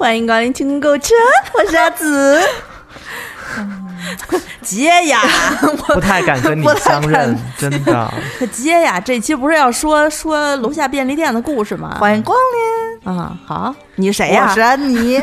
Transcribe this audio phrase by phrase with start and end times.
[0.00, 1.12] 欢迎光临清空购物车，
[1.52, 2.40] 我是阿紫。
[4.62, 5.20] 接呀，
[5.92, 8.10] 不太敢跟你 相认，真的。
[8.38, 11.98] 可接呀，这期不是要说说楼下便利店的故事吗？
[12.00, 12.34] 欢迎光
[13.04, 13.38] 临啊！
[13.44, 14.46] 好，你是谁呀？
[14.48, 15.22] 我是安妮。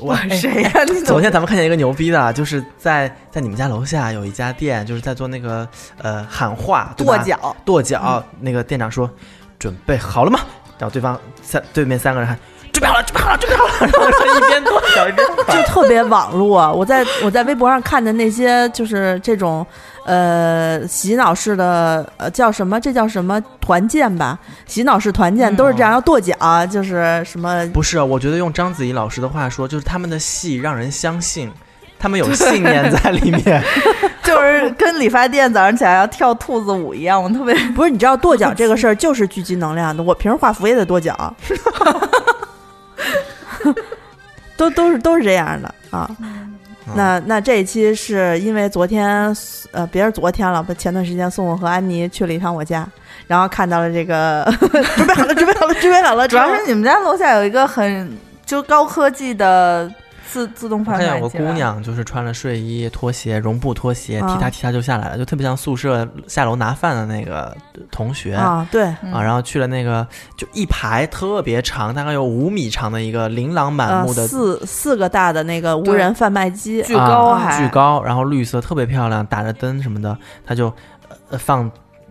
[0.00, 0.84] 我谁呀？
[0.88, 5.66] 你昨天咱们看见一个牛逼的，就是在在你们家楼下有一家店，就是在做那个
[6.02, 8.22] 呃喊话跺脚跺脚。
[8.40, 9.10] 那个店长说
[9.58, 10.40] ：“准备好了吗？”
[10.78, 12.38] 然后对方三对面三个人喊。
[12.78, 13.78] 准备好了，准备好了，准备好了。
[13.80, 16.72] 然后他一边跺脚一边就特别网络。
[16.72, 19.66] 我在我在微博上看的那些就是这种
[20.04, 22.80] 呃洗脑式的呃叫什么？
[22.80, 24.38] 这叫什么团建吧？
[24.66, 27.66] 洗脑式团建都是这样，要跺脚，就是什么？
[27.72, 31.50] 不是，我觉得用章子怡老师的话说，就是他们的戏让人相信，
[31.98, 33.62] 他们有信念在里面，
[34.22, 37.22] 就是跟理发店早上起来要跳兔子舞一样。
[37.22, 40.02] 我特别不是，你知道跺脚这个事儿 就是聚集能量的。
[40.02, 41.34] 我平时画符也得跺脚。
[44.56, 46.10] 都都是都是这样的啊，
[46.94, 49.34] 那那这一期是因为昨天
[49.70, 52.86] 呃，别是昨天了，不前段时间送我和安妮去了一趟我家，
[53.26, 59.90] 然后看到了这个，准备好了，准备好了，准备好了，主要是你们家楼下有一个很就高科技的。
[60.38, 67.56] 自自动贩卖有个姑娘，就是穿了睡衣、拖鞋、绒布拖鞋，踢踏踢踏就下来了，就特别像宿舍下楼拿饭的那个
[67.90, 68.84] 同学啊，对。
[68.84, 80.72] 啊，然后去了那个就一排特别长，大概有五米长的一个琳琅满目的四四个大的那个无人贩卖机，巨高还巨高，然后绿色特别漂亮，打着灯什么的，他就
[81.30, 81.70] 呃放。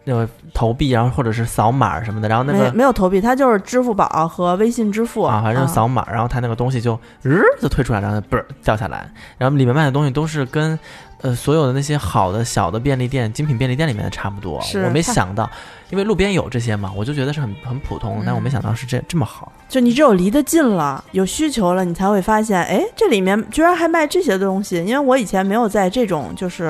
[0.09, 10.79] 那个投币，然后或者是扫码什么的，然后那个没有投币，它就是支付宝和微信支付啊，反正扫码，然后它那个东西就日就推出来，然后嘣掉下来，然后里面卖的东西都是跟
[11.21, 14.63] 呃所有的那些好的小的便利店、精品便利店里面的差不多。
[14.85, 15.49] 我没想到，
[15.89, 19.51] 因为路边有这些嘛，我就觉得是很很普通，但我没想到是这这么好。
[19.67, 24.77] 就你只有离得近了，有需求了，你才会发现，哎，这里面居然还卖这些东西。
[24.77, 26.65] 因为我以前没有在这种就是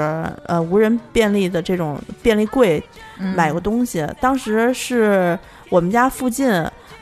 [0.46, 2.82] 呃无人便利的这种便利柜
[3.36, 4.08] 买过东西。
[4.20, 5.38] 当时是
[5.70, 6.50] 我们家附近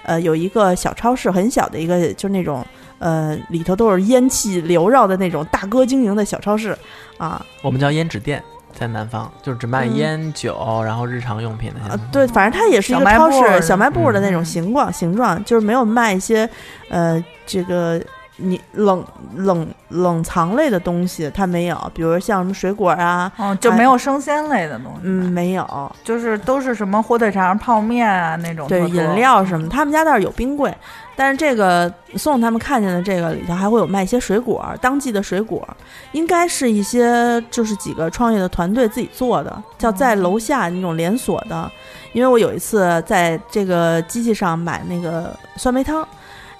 [0.03, 2.65] 呃有一个小超市，很小的一个，就那种
[2.99, 6.77] 呃里头都是烟气缭绕的那种大哥经营的小超市
[7.17, 7.45] 啊。
[7.61, 8.43] 我们叫烟纸店。
[8.77, 11.97] 在南方就是只卖烟酒，然后日常用品的。
[12.11, 16.49] 对，反正它也是一个超市，小卖部的那种形状，形状就是没有卖一些，
[16.89, 18.01] 呃，这个
[18.37, 19.03] 你冷
[19.35, 24.99] 冷冷藏类的东西，它没有，比如像什么水果啊，哦，就没有生鲜类的东西。
[25.03, 28.67] 嗯，没有，就是都是什么火腿肠、泡面啊那种。
[28.67, 30.73] 对，饮料什么，他们家倒是有冰柜。
[31.17, 35.65] 但是这个送他们看见的这个里头还会有卖一些水果，当季的水果，
[36.11, 41.71] 应该是一些就是几个创业的团队自己做的，叫在楼下那种连锁的。
[42.11, 46.05] 因为我有一次在这个机器上买那个酸梅汤，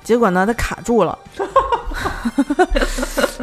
[0.06, 1.20] 结果呢它卡住了。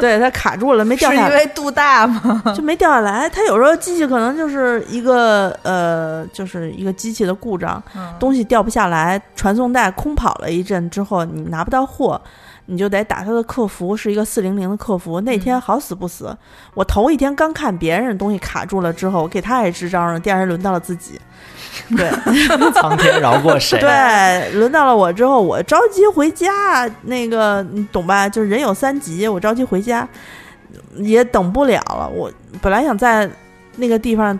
[0.00, 1.30] 对，它卡住了，没掉下来。
[1.30, 2.42] 是因为度大吗？
[2.56, 3.28] 就没掉下来。
[3.28, 7.82] 它有时候机器可能就是一个呃，就是一个机器的故障，
[8.18, 12.20] 东西掉不下来，传送带空跑了一阵之后，你拿不到货，
[12.72, 15.20] 你就得打他的客服，是一个四零零的客服。
[15.20, 16.34] 那天好死不死，
[16.72, 21.20] 我头一天刚看别人东西卡住了之后，我给他也支招了，第二天轮到了自己。
[21.94, 22.10] 对，
[22.72, 23.78] 苍天饶过谁？
[23.80, 28.26] 对，轮到了我之后，我着急回家，那个你懂吧？
[28.26, 30.08] 就是人有三急，我着急回家，
[30.96, 32.08] 也等不了了。
[32.08, 32.32] 我
[32.62, 33.30] 本来想在
[33.76, 34.38] 那个地方，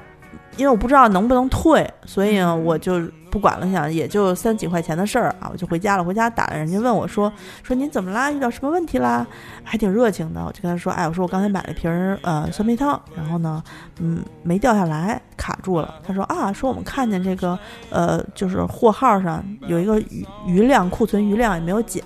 [0.57, 3.01] 因为我不知道能不能退，所以呢我就。
[3.33, 6.05] 不管了，想也就三几块钱的事儿啊，我就回家了。
[6.05, 7.33] 回家打了，人家问我说
[7.65, 8.31] ：“说您怎么啦？
[8.31, 9.27] 遇到什么问题啦？”
[9.65, 10.45] 还挺热情的。
[10.45, 13.65] 我就跟他说：“哎，我说我刚才买了瓶儿呃酸梅汤，然后呢，
[14.01, 22.05] 嗯，没掉下来，卡住了。”他说：“啊，说我们看见这个呃，就是货号上有一个余余量，库存余量也没有减，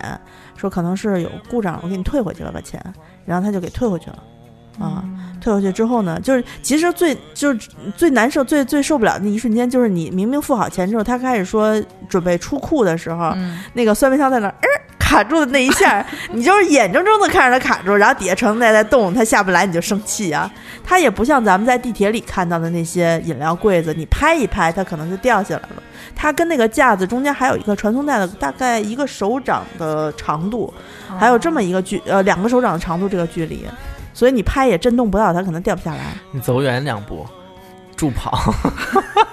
[0.55, 2.81] 说可能是有故障，我给你退回去了，把钱。”
[3.27, 4.23] 然后他就给退回去了，
[4.79, 5.05] 啊。
[5.39, 13.33] 退回去之后呢，就是其实最就是最难受、最最受不了的那一瞬间，就是你明明付好钱之后，他开始说准备出库的时候，
[13.75, 14.55] 那个酸梅汤在那儿
[14.99, 20.51] 卡住的那一下， 你就是眼睁睁的看着它卡住，然后底下传送带在动，它下不来你就生气啊。
[20.83, 25.83] 它也不像咱们在地铁里看到的那些饮料柜子，你拍一拍它可能就掉下来了。
[26.17, 30.75] 它跟那个架子中间还有一个传送带的，大概一个手掌的长度，
[31.17, 33.65] 还有这么一个距呃两个手掌的长度这个距离。
[34.17, 36.15] 所以你拍也震动不到它，可能掉不下来。
[36.31, 37.27] 你走远两步，
[37.95, 38.33] 助跑。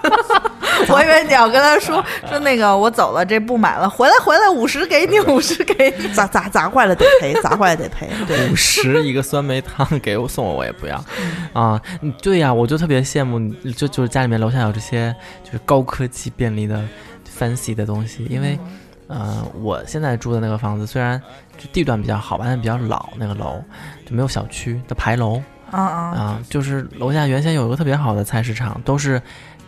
[0.90, 8.10] 我以为你要跟他说 说那个，我走了，这不买了，回来回来，五十给你，五十给你， 砸砸砸坏了得赔，砸坏了得赔。
[8.26, 11.02] 对，五十一个酸梅汤给我送我，我也不要。
[11.54, 11.80] 啊，
[12.20, 13.40] 对呀，我就特别羡慕，
[13.72, 16.84] 就就是家里面楼下有这些就是高科技便利的
[17.38, 18.58] fancy 的东西，因为。
[19.06, 21.20] 呃，我现在住的那个房子虽然
[21.58, 23.62] 就地段比较好吧，但比较老，那个楼
[24.06, 25.42] 就没有小区的牌楼。
[25.70, 29.20] 啊啊啊，就是楼下原先有一个特别好的菜市场，都是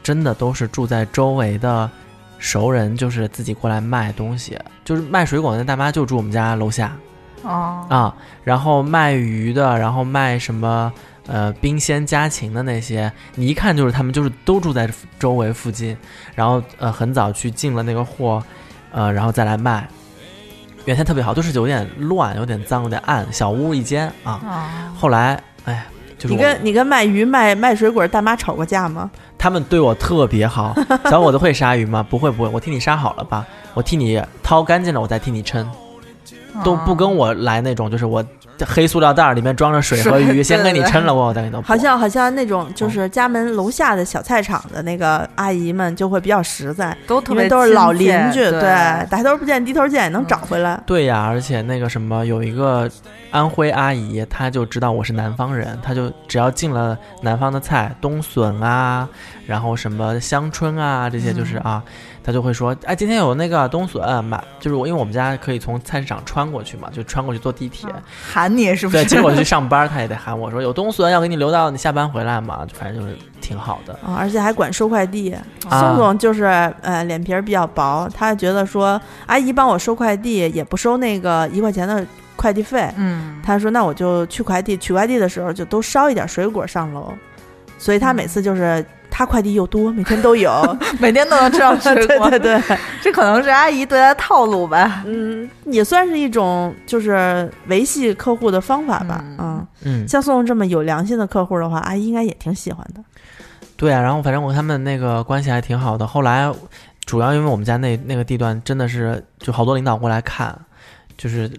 [0.03, 1.91] 真的都是住在周围的
[2.39, 6.97] 熟人，就是自己过来卖东西，就是卖水果的那大妈就住我们家楼下。
[7.43, 10.93] 哦啊，然后卖鱼的，然后卖什么
[11.27, 14.89] 呃冰鲜家禽的那些，你一看就是他们就是都住在
[15.19, 15.97] 周围附近，
[16.35, 18.41] 然后呃很早去进了那个货，
[18.93, 19.89] 呃然后再来卖。
[20.87, 24.91] 原先特别好，就是有点乱，有点脏，有点暗，小屋一间啊。
[24.99, 25.87] 后来哎。
[26.19, 29.11] 就是你跟你跟卖鱼卖卖水果大妈吵过架吗？
[29.37, 30.75] 他们对我特别好。
[31.11, 32.03] 小伙子会杀鱼吗？
[32.09, 33.45] 不会不会，我替你杀好了吧，
[33.75, 35.71] 我替你掏干净了，我再替你称，
[36.65, 38.25] 都不跟我来那种，就是我。
[38.67, 50.81] 黑塑料袋里面装着水和鱼，先给你称了，我再给你好像好像那种就是家门楼下的小菜场的那个阿姨们就会比较实在，都特别都是老邻居，对，抬头不见低头见也能找回来。
[50.87, 52.91] 对呀，而且那个什么，有一个
[53.31, 59.07] 安徽阿姨，她就知道我是南方人，她就只要进了南方的菜，冬笋啊，
[59.47, 61.83] 然后什么香椿啊，这些就是啊。
[62.27, 67.89] 他就会说，哎，今天有那个冬笋买，就是我，因为我们家可以从菜市场穿过去嘛，就穿过去坐地铁，
[68.29, 69.05] 喊你是不是？
[69.05, 75.37] 对，结果去上班，他也得喊我说有冬笋要给你留到你下班回来嘛，就反正就是挺好的啊，而且还管收快递。
[75.71, 76.43] 宋总就是
[76.83, 87.13] 呃脸皮比较薄，他觉得说阿姨帮我收快递也不收那个一块钱的快递费，嗯，他说那我就去快递取快递的时候就都捎一点水果上楼，
[87.79, 88.85] 所以他每次就是。
[89.17, 92.29] 他快递又多，每天都有， 每天都能吃到水果。
[92.29, 95.03] 对 对对， 这可能是阿姨对他套路吧。
[95.07, 99.25] 嗯，也算是一种就是维系客户的方法吧。
[99.39, 103.03] 嗯嗯，像宋宋这么有良心的客户的话，阿姨应该也挺喜欢的。
[103.75, 106.07] 对啊，然后反正我他们那个关系还挺好的。
[106.07, 106.53] 后来
[107.07, 110.55] 主要因为我们家那那个地段真的是就好多领导过来看，
[111.17, 111.51] 就是。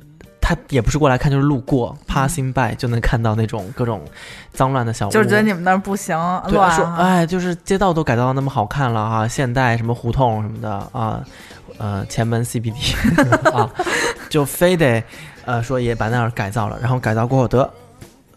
[0.47, 4.01] 他也不是过来看，就是路过，passing by 就能看到那种各种
[4.53, 6.17] 脏乱的小屋，就是觉得你们那儿不行，
[6.47, 6.71] 乱。
[6.71, 11.21] 说哎，就是街道都改造的那么好看了哈，现代什么胡同什么的啊，
[11.77, 12.95] 呃，前门 CBD
[13.53, 13.69] 啊，
[14.29, 15.03] 就非得
[15.43, 17.69] 呃说也把那儿改造了，然后改造过后得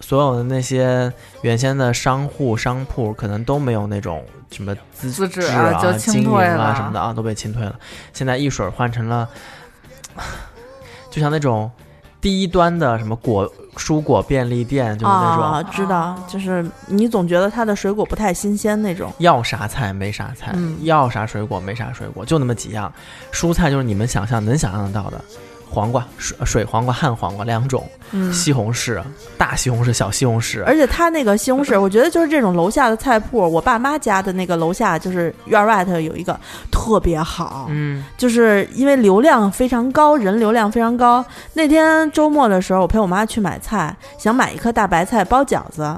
[0.01, 7.79] 所有的那些原先的商户商铺可能都没有那种什么资质啊、经营啊什么的啊，都被清退了。
[8.13, 9.29] 现在一水换成了，
[11.09, 11.71] 就像那种。
[12.21, 22.93] 低端的什么果蔬果便利店，就是那种啊，知道，就是你总觉得它的水果不太新鲜那种，要啥菜没啥菜，要啥水果没啥水果，就那么几样，
[23.33, 25.25] 蔬菜就是你们想象能想象得到的。
[25.71, 27.89] 黄瓜水水黄瓜旱黄瓜两种，
[28.33, 29.01] 西红柿
[29.39, 36.39] 大西红柿小西红柿，而且他那个西红柿，我觉得就是这种楼下的菜铺，我爸妈家的那个楼下就是院外头有一个
[36.73, 41.25] 特别好，嗯，就是因为流量非常高，人流量非常高。
[41.55, 45.97] 那天周末的时候，我陪我妈去买菜，想买一颗大白菜包饺子，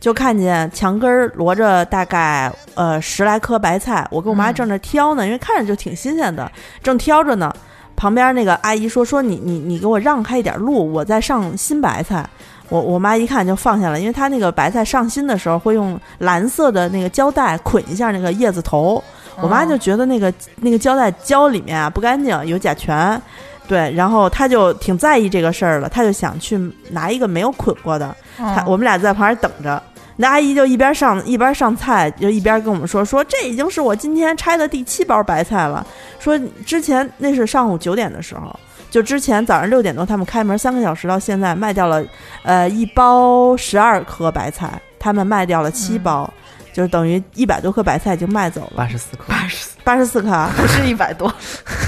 [0.00, 6.50] 就看见墙根儿摞着大概呃十来颗白菜，我跟我妈正那挑呢，因为看着就挺新鲜的，
[6.82, 7.54] 正挑着呢。
[7.96, 12.28] 旁边那个阿姨说：“说你你你给我让开一点路，我在上新白菜。”
[12.68, 19.02] 我我妈一看就放下了，因为她那个白菜上新的时候会用蓝色的那个胶带捆一下那个叶子头。
[19.42, 23.20] 我妈就觉得那个那个胶带胶里面啊不干净，有甲醛。
[23.68, 26.58] 对，然后她就挺在意这个事儿了，她就想去
[26.90, 28.16] 拿一个没有捆过的。
[28.38, 29.82] 她我们俩在旁边等着。
[30.16, 35.86] 那阿姨就一边上一边上菜，就一边跟我们说说这已经是我今天拆的第七包白菜了。
[36.18, 38.54] 说之前那是上午九点的时候，
[38.90, 42.04] 就之前早上六点多他们开门三个小时到现在卖掉了，
[42.42, 46.32] 呃一包十二颗白菜，他们卖掉了七包。
[46.72, 51.32] 就是等于一百多颗白菜就卖走了，八十四颗，八十八十四颗啊，不是一百多，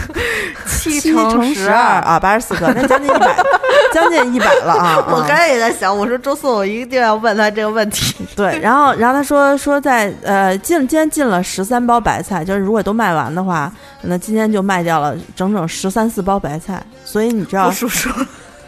[0.69, 3.37] 七乘十二啊，八十四颗，那将近一百，
[3.95, 4.97] 将近一百了啊！
[5.09, 8.15] 我刚才也在想，我说周四我一定要问他这个问题。
[8.37, 13.73] 对，然后然后他说说在呃进今天进了十三包白菜，就是如果都卖完的话，
[14.03, 16.85] 那今天就卖掉了整整十三四包白菜。
[17.05, 18.11] 所以你知道，叔叔，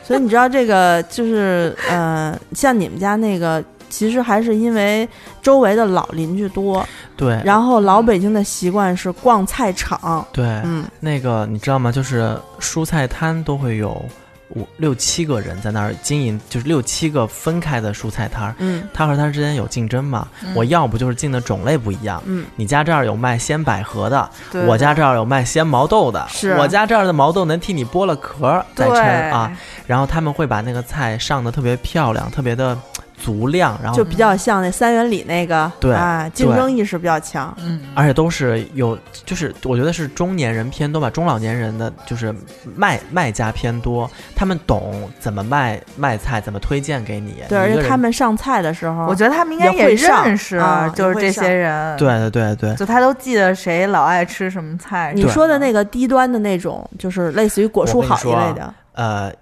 [0.03, 3.63] 所以你知道这个就是呃，像你们家那个。
[3.89, 5.09] 其实还是因为
[5.43, 7.41] 周围的老邻居多，对。
[7.45, 11.91] 然后老北京的习惯是逛菜场，对，嗯，那个你知道吗？
[11.91, 14.05] 就是蔬菜摊都会有
[14.51, 20.29] 五六七个人在那儿经营，就是六七个分开的蔬菜摊儿，嗯，他和他之间有竞争嘛？
[20.55, 24.31] 我要不就是进的种类不一样，嗯，你家这儿有卖鲜百合的，
[24.67, 28.99] 我家这儿有卖鲜毛豆的，是我家这儿的毛豆能替你剥了壳再称
[29.31, 29.51] 啊。
[29.87, 32.77] 然后他们会把那个菜上的特别漂亮，特别的。
[33.17, 42.35] 足量，然后就比较像那三元里那个，对啊，竞争意识比较强，嗯，而且都是有，就是我觉得是中年人偏多吧，中老年人的就是
[42.75, 47.43] 卖卖家偏多，他们懂怎么卖卖菜，怎么推荐给你。
[47.49, 51.97] 对，而且他们上菜的时候，我觉得他们应该也认识，啊、就是这些人。
[51.97, 55.13] 对对对对，就他都记得谁老爱吃什么菜。
[55.15, 59.33] 你说的那个低端的那种，就是类似于果蔬好一类的，呃。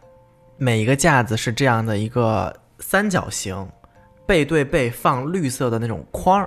[0.56, 3.68] 每一个架子是这样的一个三角形，
[4.26, 6.46] 背对背放绿色的那种框，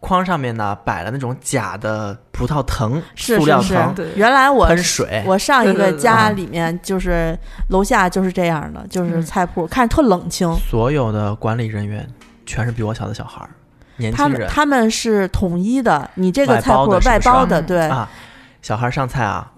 [0.00, 3.94] 框上面呢摆了那种假的葡萄藤、塑料藤。
[4.16, 10.52] 原来我喷水，我上一个家里面就是楼下就是这样的，就是菜铺，看着特冷清。
[10.56, 12.08] 所有的管理人员
[12.46, 13.50] 全是比我小的小孩儿，
[13.96, 14.32] 年轻人。
[14.32, 18.08] 他们他们是统一的，你这个菜铺外包的，对啊。
[18.62, 19.50] 小孩上菜啊，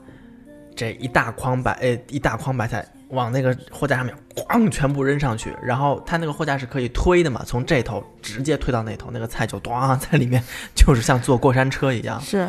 [0.77, 2.87] 这一大筐白，哎，一大筐白菜。
[3.11, 10.43] 往那个货架上面咣全部扔上去，然后它那个货架是可以推的嘛，从这头直接推到那头，那个菜就咣在里面，
[10.75, 12.21] 就是像坐过山车一样。
[12.21, 12.49] 是。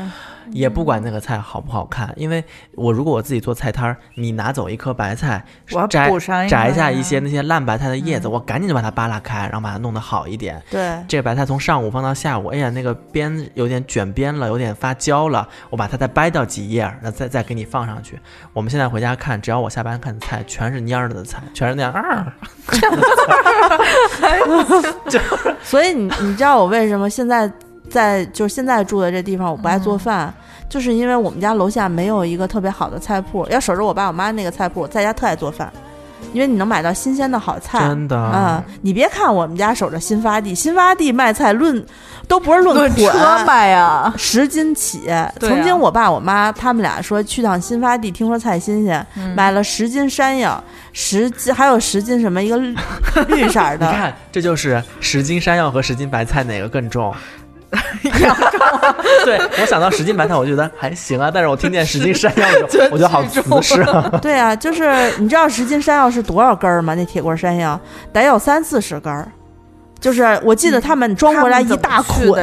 [0.52, 6.12] 也不管那个菜好不好看，因为我如果我自己做菜摊儿，你拿走一颗白菜，我摘
[6.50, 10.62] 摘下一些那些烂白菜的叶子，我赶紧就把它扒拉开，然后把它弄得好一点。
[10.70, 18.20] 对，这个白菜从上午放到下午，哎呀，那个边有点卷边了，有点发焦了，我把它再掰掉几叶，那再再给你放上去。
[18.52, 22.28] 我们现在回家看，只要我下班看的菜，全是蔫儿的菜，全是那样啊，
[22.72, 23.04] 这样的
[24.20, 24.40] 菜。
[25.10, 25.20] 就
[25.64, 27.52] 所以你你知道我为什么现在？
[27.90, 30.34] 在就是现在住的这地方，我不爱做饭，
[30.68, 33.46] 就是因为我们家楼下没有一个特别好的菜铺。
[33.50, 35.72] 要守着我爸我妈那个菜铺，在家特爱做饭，
[36.34, 37.80] 因为你能买到新鲜的好菜。
[37.88, 38.64] 真的啊！
[38.82, 41.84] 你别看我们家守着新发地， 新发地卖菜论
[42.28, 45.04] 都不是论车卖呀，十斤起。
[45.40, 50.62] 曾经我爸我妈他们俩说去趟新发地，听说菜新鲜，买了十斤山药，
[50.92, 52.76] 十斤还有十斤什么一个绿
[53.50, 53.86] 色的。
[53.92, 57.14] 你看，这就是十斤山药和十斤白菜哪个更重？
[59.26, 61.32] 对 我想到十斤白菜，我觉得还行啊。
[61.34, 62.48] 但是我听见十斤山药，
[62.92, 64.10] 我觉得好瓷实啊。
[64.22, 66.94] 对啊，就是你知道十斤山药是多少根儿吗？
[66.96, 67.80] 那铁棍山药
[68.12, 69.28] 得有三四十根儿。
[70.00, 72.34] 就是我记得他们装回来一大捆。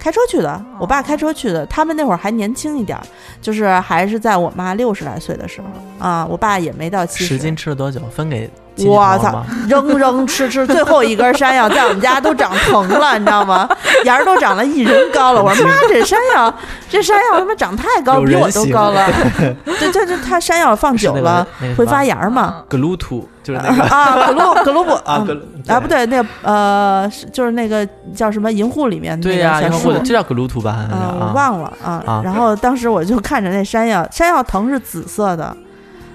[0.00, 1.66] 开车去的，我爸开车去的。
[1.66, 3.02] 他们那会儿还年轻一点儿，
[3.42, 5.66] 就是还是在我妈六十来岁的时候
[6.06, 6.24] 啊。
[6.30, 7.26] 我爸也没到七十。
[7.34, 8.00] 十斤吃了多久？
[8.14, 8.48] 分给。
[8.86, 9.44] 我操！
[9.68, 13.68] 扔扔吃吃，最后一根山药在我们家都长藤了，你知道吗？
[14.04, 15.42] 芽儿都长了一人高了。
[15.42, 16.52] 我说妈，这山药，
[16.88, 19.06] 这山药他妈长太高，比我都高了。
[19.80, 22.62] 这，这这它山药放久了会发芽嘛？
[22.68, 25.24] 格鲁土就是那个啊， 格鲁格鲁布啊，
[25.68, 30.86] 啊不对，那个呃，就是那个叫什么银护里面对呀，银护就叫格鲁土吧？
[30.90, 32.22] 我忘了啊。
[32.24, 35.56] 然后当时我就看着那山药，山药藤是紫色的。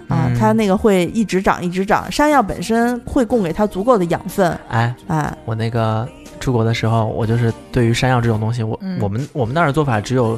[0.07, 2.11] 啊，它那个会一直长，一直长。
[2.11, 4.57] 山药本身会供给它足够的养分。
[4.69, 6.07] 哎哎，我那个
[6.39, 10.37] 出国的时候，我就是对于山药这种东西，我我们我们那儿的做法只有，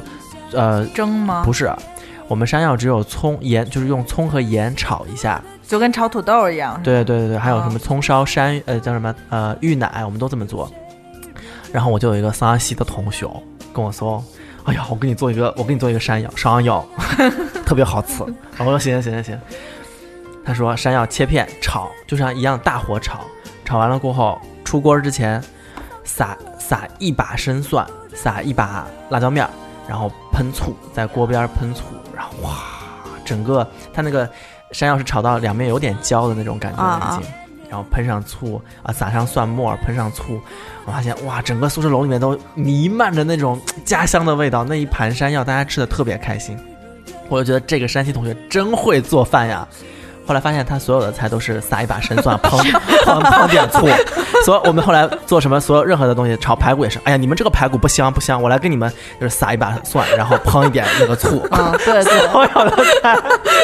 [0.52, 1.42] 呃，蒸吗？
[1.44, 1.70] 不是，
[2.28, 6.80] 我们山药只有葱盐，就是用葱和盐炒一下，就跟炒土豆一样。
[6.82, 10.70] 对对对对，还有什么葱烧山呃叫什么呃芋奶，我们都这么做。
[11.72, 13.26] 然后我就有一个桑西的同学
[13.72, 14.22] 跟我说。
[14.64, 16.84] 哎呀，我给你做一个，我给你做一个山药，山药
[17.66, 18.22] 特别好吃。
[18.58, 19.40] 我说行行行行行。
[20.44, 23.20] 他说山药切片炒，就像一样大火炒，
[23.64, 25.42] 炒完了过后出锅之前
[26.04, 29.50] 撒撒一把生蒜，撒一把辣椒面儿，
[29.88, 31.82] 然后喷醋，在锅边喷醋，
[32.14, 32.54] 然后哇，
[33.24, 34.30] 整个他那个
[34.70, 37.32] 山药是炒到两面有点焦的那种感觉了已经。
[37.68, 40.40] 然后喷上醋啊，撒上蒜末，喷上醋，
[40.84, 44.62] 我发现哇，整个宿舍楼里面都弥漫着那种家乡的味道。
[44.62, 46.56] 那一盘山药，大家吃的特别开心。
[47.28, 49.66] 我就觉得这个山西同学真会做饭呀。
[50.26, 52.60] 后来发现他所有的菜都是撒一把生蒜， 烹
[53.04, 53.86] 烹烹点醋。
[54.44, 56.98] 所以我们后来做什么，所有任何的东西，炒排骨也是。
[57.04, 61.38] 哎呀，你们这个排骨不香不香，我来给你们就是撒一把蒜，然后烹一点那个醋。
[61.54, 63.16] 啊，对对，所有的菜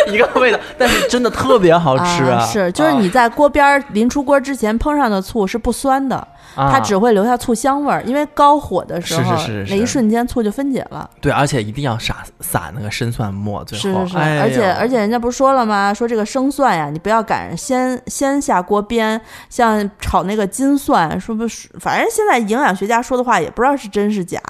[0.07, 2.47] 一个味道，但是真的特别好吃啊！
[2.47, 6.29] 是，就是你在锅边临出锅之前烹上的醋是不酸的。
[6.55, 9.37] 它只会留下醋香味儿，因为高火的时候，
[9.69, 11.09] 那一瞬间醋就分解了。
[11.21, 14.07] 对，而且一定要撒撒那个生蒜末，最后。
[14.07, 15.93] 是是是，而且而且人家不是说了吗？
[15.95, 24.41] 说这个生蒜呀，你不要赶先先下锅煸，像炒那个金蒜，说不是，反正现在营养学家说的话也不知道是真是假。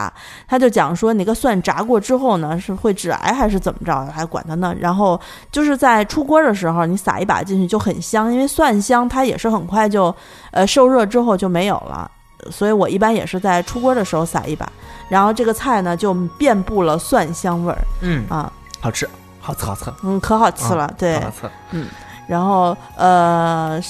[0.49, 4.07] 他就讲说，那个蒜炸过之后呢，是会致癌还是怎么着？
[4.07, 4.75] 还管他呢。
[4.79, 10.15] 然后就是在出锅的时候，你撒一把进去就很香，因为蒜香，它也是很快就
[10.53, 12.09] 呃受热之后就没有了。
[12.51, 14.69] 所以我一般也是在出锅的时候撒一把，
[15.09, 17.79] 然后这个菜呢就遍布了蒜香味儿。
[18.01, 19.09] 嗯啊，好吃，
[19.41, 21.87] 好吃，好吃，嗯，可好吃了，对，好吃，嗯。
[22.27, 23.81] 然后呃，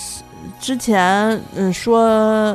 [0.61, 2.54] 之前嗯说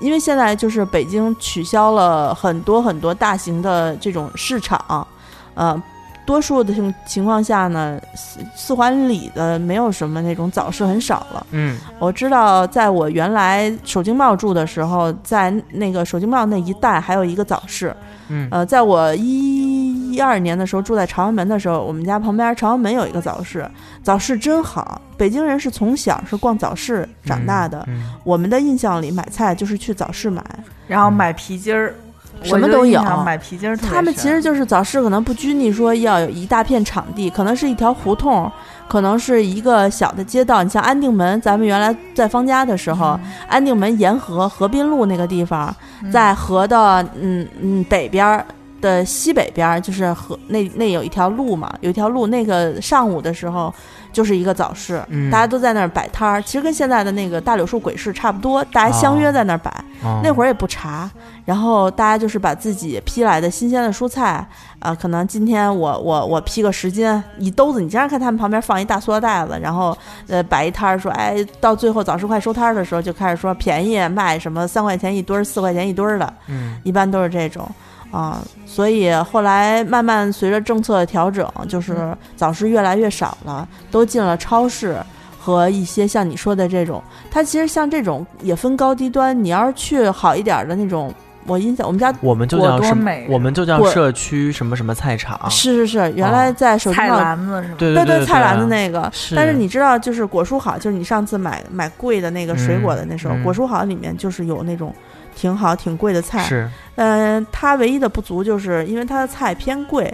[0.00, 5.06] 因为现在就是北京取消了很多很多大型的这种市场，
[5.54, 5.82] 呃。
[6.26, 11.46] 多数的情情况下呢，四四环里的没有什么那种早市，很少了。
[11.50, 17.94] 嗯，我知道，在我原来首经贸住的时候，在那个首经贸那一带还有一个早市。
[18.28, 23.68] 嗯，呃，在我一一二年的时候住在朝阳门的时候，我们家旁边朝阳门有一个早市，
[24.02, 25.00] 早市真好。
[25.16, 27.86] 北京人是从小是逛早市长大的，
[28.24, 30.42] 我们的印象里买菜就是去早市买，
[30.88, 31.94] 然后买皮筋儿。
[32.42, 33.76] 什么都有，买皮筋儿。
[33.76, 38.50] 他们其实就是早市，可能不拘泥说要有一大片场地，可能是一条胡同，
[38.86, 40.62] 可能是一个小的街道。
[40.62, 45.74] 你像安定门，咱们原来在方家的时候，安定门沿河河滨路那个地方，
[46.12, 48.44] 在河的嗯嗯北边
[48.84, 53.72] 的西北边，就是河那那有一条路嘛，有一条路，那个上午的时候。
[54.14, 59.74] 就是一个早市，大家都在那儿摆摊儿，其实跟现在的那个大柳树鬼市差不多，大家相约在那儿摆。
[60.22, 61.10] 那会儿也不查，
[61.44, 64.46] 然后大家就是把自己批来的新鲜的蔬菜，
[64.78, 69.98] 啊，可能今天我我我批个十斤一兜子，你经常看他们旁边放一大塑料袋子，然后
[70.28, 77.68] 呃摆一摊儿，说哎，到最后早市快收摊儿的时候，就开始说便宜卖什么三块钱一堆儿，四块钱一堆儿的，嗯，一般都是这种。
[78.14, 84.96] 啊，所以后来慢慢随着政策的调整，就是早市越来越少了，都进了超市
[85.36, 87.02] 和一些像你说的这种。
[87.28, 91.12] 它其实像这种也分高低端，你要是去好一点的那种，
[91.44, 93.10] 我印象我们家我们就叫什么？
[93.28, 95.50] 我们就叫社区什么什么菜场。
[95.50, 97.74] 是是是，原来在手菜篮子是吗？
[97.76, 99.10] 对对对，菜篮子那个。
[99.34, 104.94] 但是你知道，就是果蔬好，就是你上次买买贵的那个水果的那时候，果蔬好里面就是有那种。
[105.34, 106.42] 挺好，挺贵的菜。
[106.44, 110.12] 是，嗯，它唯一的不足就是因为它的菜偏贵，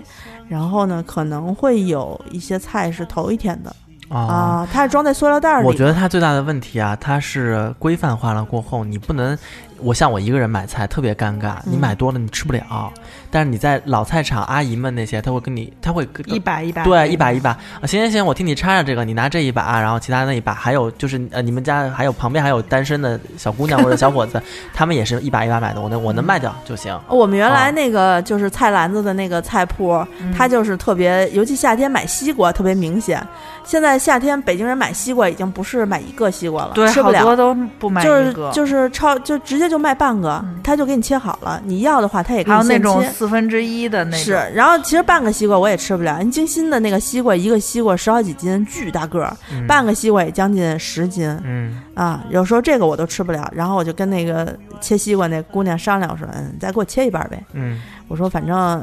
[0.48, 3.74] 然后呢，可能会有一些菜是头一天的
[4.08, 5.66] 啊，它是装在塑料袋里。
[5.66, 9.36] 我觉得它最大的问题啊，它是规范化了过后，你不能。
[9.82, 12.92] 我像我一个人买菜特别尴尬，你买多了你吃不了。
[13.30, 17.50] 但是你在老菜场阿姨们那些，他会跟你，他会一把一把，对，一把一把。
[17.50, 24.42] 啊，行行行，我替你插上这个，你拿这一把，然后其他那一把，还有就是呃，你们家还有旁边还有单身的小姑娘或者小伙子，
[24.74, 26.98] 他们也是一把一把买的，我能我能卖掉就行。
[27.08, 30.04] 我们原来那个就是菜篮子的那个菜铺，
[30.36, 33.24] 它就是特别，尤其夏天买西瓜特别明显。
[33.62, 41.60] 现在夏天北京人买西瓜已经不是买一个西瓜了，对，吃不了，好多都不买一个，就是就是超就直接就卖半个，他就给你切好了。
[41.64, 44.16] 你要的话，他也给你还有那种四分之一的那个。
[44.16, 46.16] 是，然后其实半个西瓜我也吃不了。
[46.16, 49.36] 人精心的那个西瓜，一个西瓜十好几斤，巨大个儿，
[49.68, 51.28] 半个西瓜也将近十斤。
[51.44, 53.46] 嗯啊，有时候这个我都吃不了。
[53.54, 57.44] 然后我就跟那个切西瓜那姑娘商量，我说，嗯，再给我切一半呗。
[57.52, 57.78] 嗯，
[58.08, 58.82] 我说反正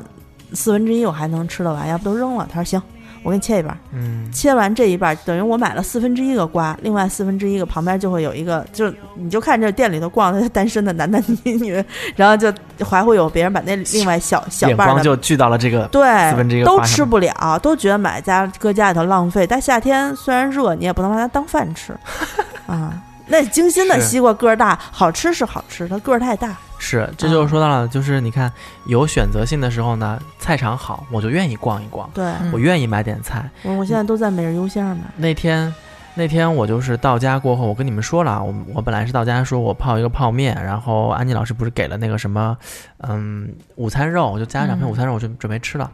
[0.54, 2.47] 四分之一我还能吃得完，要不都扔了。
[2.54, 2.80] 她说行。
[3.28, 11.84] 我给你切一半，嗯，切完这一半等于我买了四分之一个瓜，另外四分之一个旁边就会有一个，就你就看这店里头逛的单身的男男女女，
[12.16, 12.50] 然后就
[12.86, 19.46] 还会有别人把那另外小小半的就聚到了这个对四分之一都吃不了，都觉得买家搁家里头浪费。
[19.46, 21.94] 但夏天虽然热，你也不能把它当饭吃
[22.66, 22.94] 啊。
[23.28, 26.56] 那精心的西瓜个儿大，好吃是好吃，它个儿太大。
[26.80, 28.52] 是，这就是说到了，就是你看
[28.86, 32.10] 有选择性的时候呢，菜场好，我就愿意逛一逛。
[32.13, 33.50] 对，我愿意买点菜。
[33.63, 34.98] 我我现在都在每日优鲜买。
[35.18, 35.74] 那天，
[36.16, 42.56] 那天我就是到家过后，我跟你们说了，我我本来是到家说我泡一个泡面，然后安妮老师不是给了那个什么，
[43.00, 45.92] 嗯，午餐肉，我就加了两片午餐肉，我就准备吃了。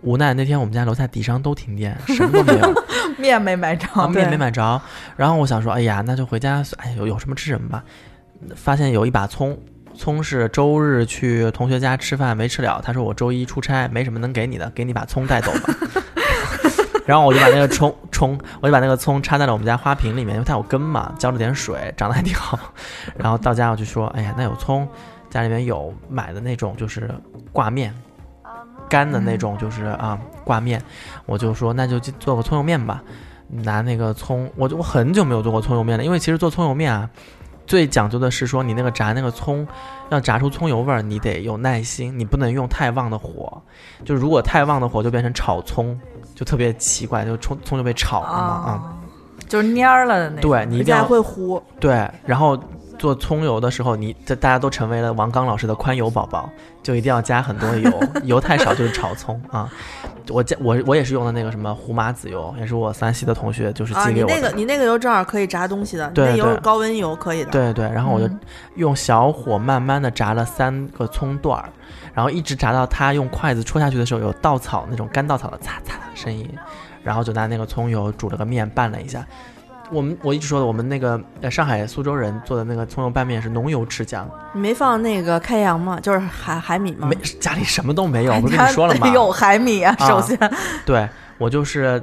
[0.00, 2.74] 无奈那天我们家楼下底商都停电，什么都没有
[3.18, 4.80] 面没买着，面没买着。
[5.16, 7.84] 然后我想说，哎呀，那就回家，哎，有有什么吃什么吧。
[8.56, 9.56] 发现有一把葱。
[9.94, 15.74] 葱是周日去同学家吃饭没吃了，他说我周一出差没什么能给你的，给你把葱带走吧。
[17.06, 22.58] 然后我就把那个葱葱，我就把那个葱插在了我们家花瓶里面，因为它有根嘛，浇了点水，长得还挺好。
[23.16, 24.88] 然后到家我就说，哎呀，那有葱，
[25.28, 27.10] 家里面有买的那种就是
[27.50, 27.92] 挂面，
[28.88, 30.80] 干的那种就是啊挂面，
[31.26, 33.02] 我就说那就做个葱油面吧，
[33.48, 37.10] 拿那个葱，我就我很久没有做过葱油面了，因为其实做葱油面啊。
[37.66, 39.66] 最讲究的是说，你那个炸那个葱，
[40.10, 43.62] 要炸出葱油味儿，你得有耐心，你不能用太旺的火。
[44.04, 45.98] 就如果太旺的火，就变成炒葱，
[46.34, 48.96] 就特别奇怪，就葱葱就被炒了嘛啊，
[49.48, 50.50] 就是蔫儿了的那种。
[50.50, 51.62] 对你一定要会糊。
[51.80, 52.58] 对，然后
[53.02, 56.48] 做葱油的时候，你这大家都成为了王刚老师的宽油宝宝，
[56.84, 57.90] 就一定要加很多油，
[58.22, 59.68] 油太少就是炒葱啊。
[60.28, 64.34] 我加我我也是用的那个什么胡麻籽油，也是我山西的同学就是寄给我的。
[64.36, 67.50] 你那个你那个油正好可以炸东西的，那油高温油可以的。
[67.50, 68.32] 对对，然后我就
[68.76, 71.68] 用小火慢慢的炸了三个葱段儿，
[72.14, 76.48] 然后一直炸到它用筷子戳下去的时候有稻草那种干稻草的嚓嚓的声音，
[77.02, 79.26] 然后就拿那个葱油煮了个面拌了一下。
[79.92, 84.28] 我们我一直说的，我们那个呃上海苏州人做的那个葱油拌面是浓油赤酱。
[84.54, 86.00] 你没放那个开阳吗？
[86.00, 87.06] 就是海海米吗？
[87.08, 88.32] 没，家里什么都没有。
[88.32, 89.08] 我 不是跟你说了吗？
[89.08, 90.38] 有海米啊，首先。
[90.86, 92.02] 对，我就是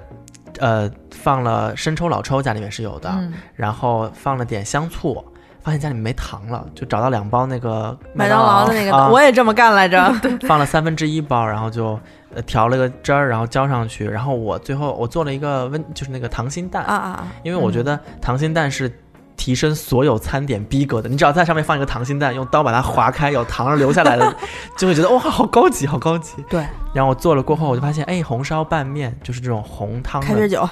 [0.60, 3.12] 呃放了生抽、老抽，家里面是有的，
[3.56, 5.26] 然后放了点香醋。
[5.62, 10.14] 发现家里没糖了，就找到两包那个麦当劳的那个，我也这么干来着。
[10.48, 12.00] 放了三分之一包，然后就
[12.34, 14.06] 呃调了个汁儿，然后浇上去。
[14.06, 17.28] 然后我最后我做了一个温，就是那个糖心蛋啊啊啊！
[17.44, 18.92] 因为我觉得糖心蛋是
[19.36, 21.10] 提升所有餐点逼格的。
[21.10, 24.36] 你只要在上面放一个糖心蛋，用刀把它划开，有糖留下来的，
[24.78, 26.44] 就会觉得哇，好高级，好高级。
[26.50, 26.66] 对。
[26.94, 30.22] 然后我做了过后，我就发现，哎，红烧拌面就是这种红汤。
[30.22, 30.68] 开瓶酒。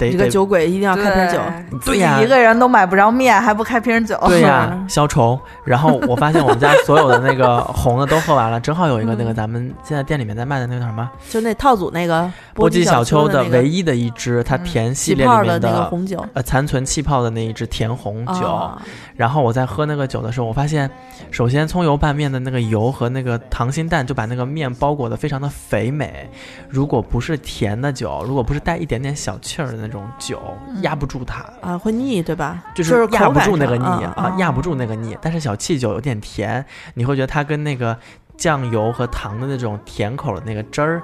[0.00, 1.40] 一个酒鬼一定要开瓶酒，
[1.86, 2.02] 对。
[2.02, 5.38] 呀，一个人都买不着面，还不开瓶酒，对呀， 消愁。
[5.64, 18.70] 然后我发现我们家所有的那个红的都喝完了，正好有一个那个咱们现在店里面在卖的那个叫什么，就那套组那个波记小丘的唯一的一支，它甜系列里面的那个红酒，呃，残存气泡的那一支甜红酒。
[19.14, 20.90] 然后我在喝那个酒的时候，我发现，
[21.30, 26.28] 首先葱油拌面的那个油和那个溏心蛋就把那个面包裹的非常的肥美。
[26.68, 30.40] 如果不是甜的酒，如果不是带一点点小气儿的那种酒。
[30.80, 32.62] 压不住它啊，会腻对吧？
[32.74, 35.18] 就是压不住那个腻啊，压不住那个腻。
[35.20, 36.64] 但是小气酒有点甜，
[36.94, 37.98] 你会觉得它跟那个
[38.36, 41.02] 酱油和糖的那种甜口的那个汁儿，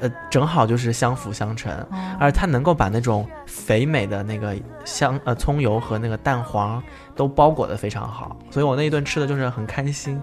[0.00, 1.72] 呃，正好就是相辅相成。
[2.20, 6.80] 而它能够把那种肥美的那个香呃葱油和那个蛋黄
[7.16, 10.20] 都包裹的非常好，所以我那一顿吃的就是很开心。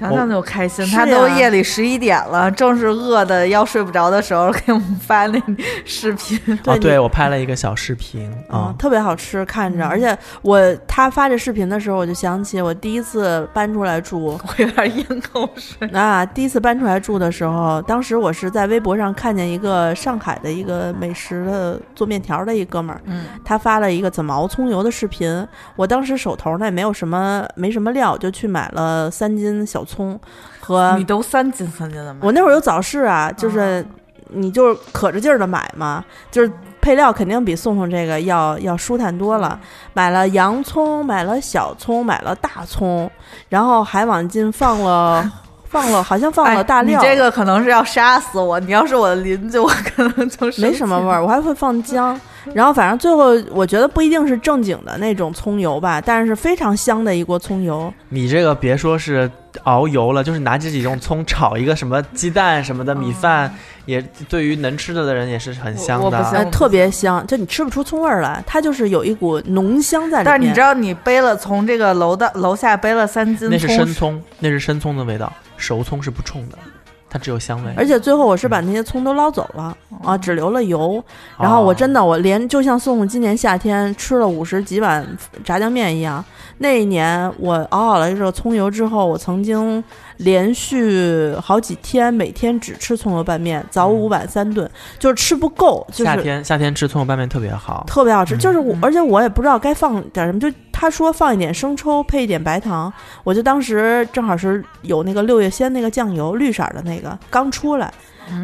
[0.00, 5.38] 想想就开心，他都夜里十一点了，正是饿的要睡不着的时候，给我们发那
[5.84, 6.40] 视频。
[6.64, 9.86] 哦，对我拍了一个小视频啊，特别好吃，看着。
[9.86, 16.24] 而且我他发这视频的时候，我就想起我第一次搬出来住，我有点咽口水啊。
[16.32, 25.46] 第一次搬出来住的时候，当时我是在微博上看见一个上海的一个美食的做面条的一哥们儿，嗯，他发了一个怎么熬葱油的视频。
[25.76, 29.84] 我当时手头呢也没有什么没什么料，就去买了三斤小。
[29.90, 30.18] 葱
[30.60, 33.84] 和你都三斤三斤的买，我那会儿有早市啊，就是
[34.28, 39.58] 你就是可着劲儿的买嘛，就是配料肯定比送送这个要要舒坦多了。
[39.92, 43.10] 买了洋葱，买了小葱，买了大葱，
[43.48, 45.28] 然后还往进放了
[45.68, 47.00] 放了，好像放了大料。
[47.00, 51.22] 你这个可能是要杀死我，你要是我的邻居，我可能就是没什么味儿。
[51.22, 52.18] 我还会放姜。
[52.54, 57.92] 然后反正最后我觉得不一定是正经的那种葱油吧，但是非常香的一锅葱油。
[58.08, 59.30] 你这个别说是
[59.64, 63.52] 熬油了，就是拿这几种葱炒一个什么鸡蛋什么的米饭，
[63.86, 67.24] 也对于能吃的的人也是很香的，特别香。
[67.26, 70.24] 就你吃不出葱味儿来，它就是有一股浓香在里面。
[70.24, 76.58] 但是你知道，你背了从这个楼的楼下背了三斤，那是生葱，那是生葱的味道，熟葱是不冲的。
[77.10, 81.02] 它只有香味，而且最后我是把那些葱都捞走了啊，只留了油。
[81.36, 85.04] 然后我真的，我连就像宋宋今年夏天吃了五十几碗
[85.44, 86.24] 炸酱面一样。
[86.58, 89.82] 那一年我熬好了这个葱油之后，我曾经
[90.20, 95.86] 连续好几天每天只吃葱油拌面，早午晚三顿，就是吃不够。
[95.92, 98.36] 夏天夏天吃葱油拌面特别好，特别好吃。
[98.36, 102.92] 就是我，而且我也不知道该放点什么，就他说放一点生抽，配一点白糖，
[103.24, 107.92] 我就当时正好是有那个六月鲜那个酱油，绿色的那个刚出来。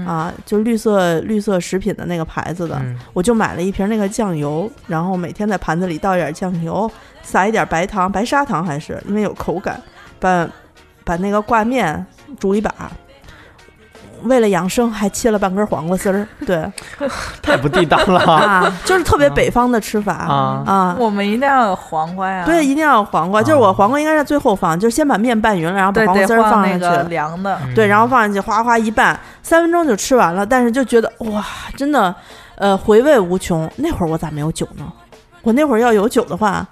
[0.05, 6.91] 啊，就绿色绿色食品的那个牌子的，我就买了一瓶那个酱油，然后每天在盘子里倒一点酱油，
[7.23, 9.81] 撒一点白糖，白砂糖还是因为有口感，
[10.19, 10.51] 把
[11.07, 12.05] 把那个挂面
[12.39, 12.71] 煮一把。
[14.23, 16.67] 为了养生，还切了半根黄瓜丝儿，对，
[17.43, 18.73] 太不地道了啊！
[18.85, 20.97] 就是特别北方的吃法啊啊！
[20.99, 23.43] 我们一定要有黄瓜呀，对，一定要有黄瓜。
[23.43, 30.45] 就是我黄瓜应该是最后放，就是先把面拌匀了，然后把黄瓜丝儿放上去，凉的，对，然后放上去，哗哗一拌，三分钟就吃完了。
[30.45, 31.45] 但是就觉得哇，
[31.77, 32.13] 真的，
[32.57, 33.71] 呃，回味无穷。
[33.77, 34.91] 那会儿我咋没有酒呢？
[35.43, 36.67] 我那会儿要有酒的话。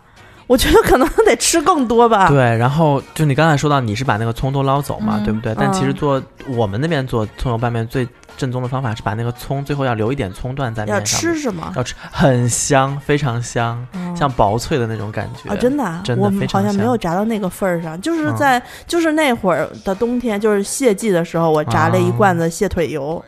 [0.46, 2.28] 我觉得可能得吃更多吧。
[2.28, 5.54] 对，然后就你刚才说到，你是把那个葱都捞走嘛，对不对？
[5.58, 11.00] 但其实做我们那边做葱油拌面最正宗的方法是把那个葱最后要留一点葱段在面上。
[11.00, 11.72] 要吃是吗？
[11.76, 15.50] 要吃，很香，非常香，像薄脆的那种感觉。
[15.50, 17.98] 啊，真的，真的好像没有炸到那个份儿上。
[18.00, 23.24] 就是在就是那会儿的冬天，就是蟹季的时候，我炸了一罐子蟹腿油。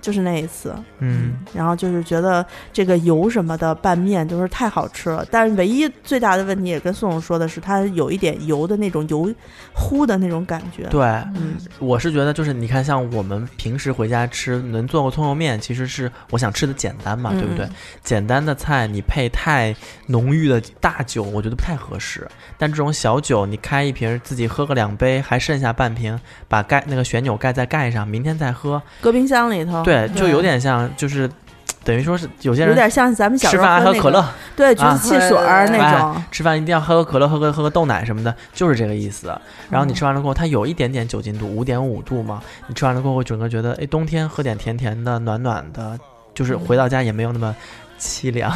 [0.00, 9.32] 就是那一次，嗯，然后就是觉得这个油什么的拌面就是太好吃了，但是唯一最大的问题也跟宋总说的是，它有一点油的那种油
[9.74, 10.84] 糊的那种感觉。
[10.84, 11.02] 对，
[11.34, 17.68] 嗯，我是觉得就是你看，像我们平时回家吃能做个葱油面，其实是我想吃的简单嘛，对不对？
[18.02, 19.74] 简单的菜你配太
[20.06, 22.26] 浓郁的大酒，我觉得不太合适。
[22.56, 29.82] 但这种小酒，你开一瓶自己喝个两杯，还剩下半瓶，把盖那个旋钮盖在盖上，明天再喝，搁冰箱里头。
[29.88, 31.26] 对，就有点像，就是
[31.82, 34.22] 等于说是有些人有点像咱们小时候喝可乐，
[34.54, 35.30] 对，橘子汽水
[35.70, 36.22] 那种。
[36.30, 39.34] 吃饭一定要喝个可乐，喝个喝个豆奶什么的，就是这个意思。
[39.70, 42.42] 然后你吃完了过后，它有一点点酒精度，五点五度嘛。
[42.66, 45.98] 你吃完了过后，整个觉得，哎，冬天喝点甜甜的、暖暖的，
[46.34, 47.56] 就是回到家也没有那么。
[47.98, 48.52] 凄凉。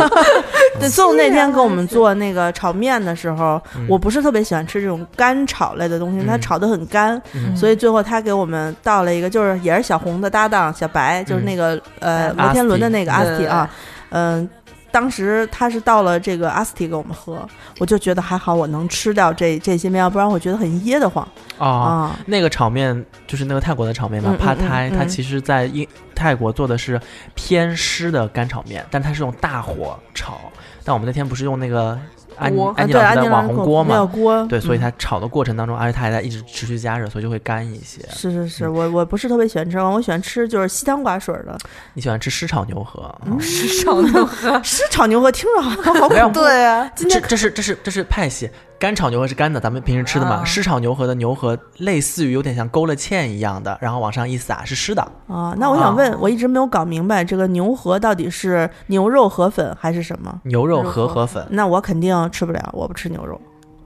[0.78, 7.20] 对，宋那天给我们做那个炒面的时候，我不是特别喜欢吃这种干炒类的东西，它炒的很干，
[7.54, 13.68] 所以最后他给我们倒了一个，就是也是小红的搭档小白，就是那个呃摩天轮的那个阿斯提啊，
[14.10, 14.48] 嗯。
[14.90, 17.46] 当时他是到了这个阿斯提给我们喝，
[17.78, 21.26] 我就觉得还好，我能吃掉这这些面，要不然我觉得很噎得慌
[21.58, 22.18] 啊。
[22.26, 27.00] 那个炒面就是那个泰国的炒面嘛，帕泰，它其实在英泰国做的是
[27.34, 30.38] 偏湿的干炒面，但它是用大火炒。
[30.84, 31.98] 但我们那天不是用那个。
[32.40, 38.00] 安安妮老师的网红锅嘛，锅对，所以它炒的过程当中，而且它还在一直持续加热，所以就会干一些。
[38.10, 41.58] 是是是，我我不是特别喜欢吃，我喜欢吃就是稀汤寡水的。
[41.92, 43.14] 你喜欢吃湿炒牛河？
[43.38, 46.40] 湿炒牛河，湿炒牛河听着好好恐怖。
[46.40, 48.48] 对啊，这这是这是这是派系。
[48.80, 50.42] 干炒牛河是干的，咱们平时吃的嘛。
[50.42, 55.02] 湿炒牛河的牛河类似于有点像勾了芡一样的，然后往上一撒是湿的。
[55.28, 60.40] 啊，那我想问，我一直没有搞明白这个牛河到底是牛肉河粉还是什么？
[60.44, 61.46] 牛肉河河粉。
[61.50, 63.38] 那我肯定吃不了，我不吃牛肉，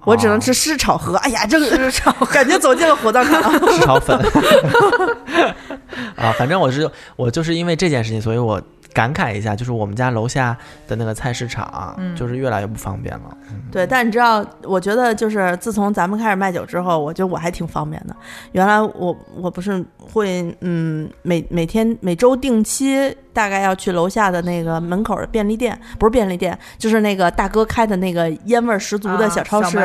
[0.04, 1.16] 我只能吃湿炒河。
[1.26, 3.52] 哎呀，这个湿炒感觉走进了火葬场。
[3.74, 4.16] 湿炒粉。
[6.14, 8.62] 啊，反正我是我就是因为这件事情，所以我。
[8.94, 13.36] 感慨一下，就是我们家楼下的那个菜市场，就是越来越不方便了。
[13.70, 18.14] 对，但你知道，我觉得就是自从咱们开始卖酒之后，我觉得我还挺方便的。
[18.52, 29.78] 原来我我不是会，嗯，每每天每周定期大概要去楼下的那个门口的便利店，不是便利店，就是那个大哥开的那个烟味十足的小超市、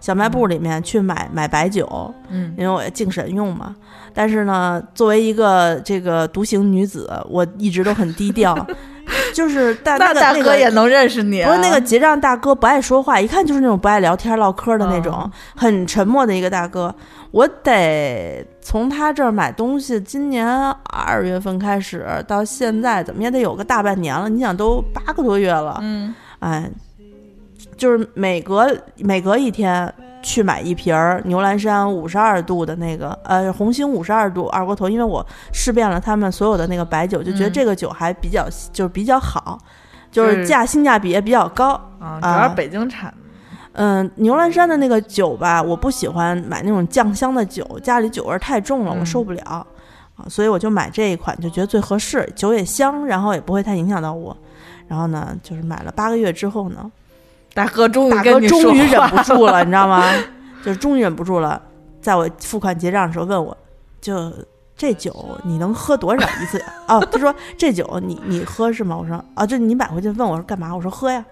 [0.00, 3.74] 小卖部里面去买买白酒，嗯，因为我要敬神用嘛。
[4.12, 8.66] 但是呢，作为一个这个独行女子，我一直都很低调。
[9.36, 16.94] 就是大那大哥也能认识你，不是那个结账大哥不爱说话，一看就是那种不爱聊天唠嗑的那种，很沉默的一个大哥。
[17.32, 20.48] 我得从他这儿买东西，今年
[20.84, 24.26] 二月份开始到现在，怎么也得有个大半年了。
[24.30, 26.70] 你想，都八个多月了，嗯，哎，
[27.76, 29.92] 就是每隔每隔一天。
[30.26, 39.56] 去买一瓶儿牛栏山五十二度的那个，呃，红星五十二度二锅头，因为我试遍了他们所有的那个白酒，就觉得这个酒还比较就是比较好，
[40.10, 43.14] 就是价性价比也比较高啊，主要北京产。
[43.74, 49.44] 嗯，牛栏山的那个酒吧，我不喜欢买那种酱香的酒，家里酒味太重了，我受不了
[50.16, 54.36] 啊，所以我就买这一款，就觉得最合适，酒也香，然后也不会太影响到我。
[54.88, 56.90] 然后呢，就是买了八个月之后呢。
[57.56, 60.04] 大哥终于大哥终于忍不住了，你知道吗？
[60.62, 61.60] 就是终于忍不住了，
[62.02, 63.56] 在我付款结账的时候问我，
[63.98, 64.30] 就
[64.76, 65.14] 这酒
[65.44, 66.62] 你能喝多少一次？
[66.86, 68.94] 哦，他说这酒你你喝是吗？
[68.94, 70.74] 我说啊，就你买回去问我说干嘛？
[70.76, 71.24] 我说喝呀。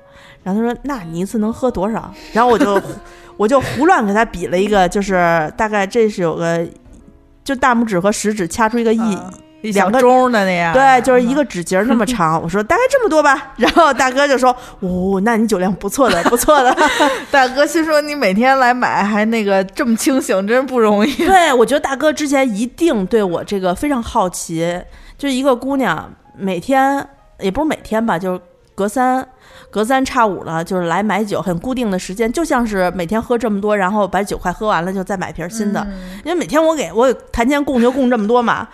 [0.42, 2.10] 然后他说那你一次能喝多少？
[2.32, 2.80] 然后我就
[3.37, 6.66] 我就胡乱给他比了一个，就是大概这是有个
[7.44, 9.18] 就大拇指和食指掐出一个 一。
[9.72, 12.40] 两个钟的那样，对，就是一个指节那么长。
[12.42, 16.77] 我说大概这么多吧，然后大哥就说：“哦，那你酒量不错的，不错的。
[17.31, 24.79] ”大哥心说：“你每天来买，还那个这么清醒，真不容易。”对，我觉得大哥之前一定对我这个非常好奇，
[25.16, 27.07] 就是一个姑娘，每天
[27.40, 28.40] 也不是每天吧，就是
[28.74, 29.26] 隔三。
[29.70, 35.84] 隔三差五了，就是来买酒，很固定的时间，就像是每天喝这么多，然后把酒快喝完了，就再买瓶新的。
[36.24, 38.68] 因为每天我给我谈钱供 就供这么多嘛，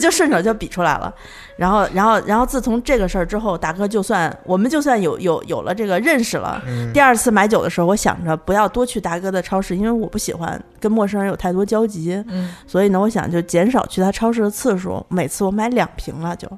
[0.00, 1.12] 就顺手就比出来了。
[1.56, 6.60] 然后，然后，然后自从这个事儿之后，大哥就算我们就算有有有了这个认识了。
[6.94, 12.12] 第二次买酒的时候，我想着不要多去大哥的超市，因为我不喜欢跟陌生人有太多交集。
[12.28, 16.48] 嗯，所以呢，我想就减少去他超市的次数，每次我买两瓶了就。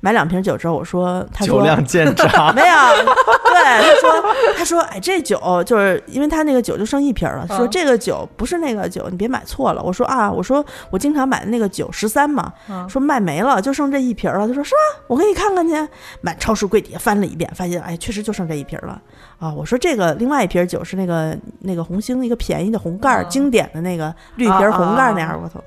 [0.00, 2.66] 买两瓶酒之后，我说：“他说酒量见长， 没有。”
[3.48, 7.46] 对，他说：“他说，哎，这酒就是因为他那个酒就剩一瓶了。
[7.48, 12.52] 说这个酒不是那个酒，你别买错了。”我说：“啊，我说我经常买的那个酒十三嘛，
[12.88, 15.02] 说卖没了，就剩这一瓶了。”他说：“是吗？
[15.08, 15.74] 我给你看看去。”
[16.20, 19.00] 满超市柜底下翻了一遍，发现哎，确实就剩这一瓶了。
[19.38, 25.62] 啊，我说这个另外一瓶酒是那个那个红星一个便宜的红盖儿，经典的那个绿瓶红盖儿那二锅头。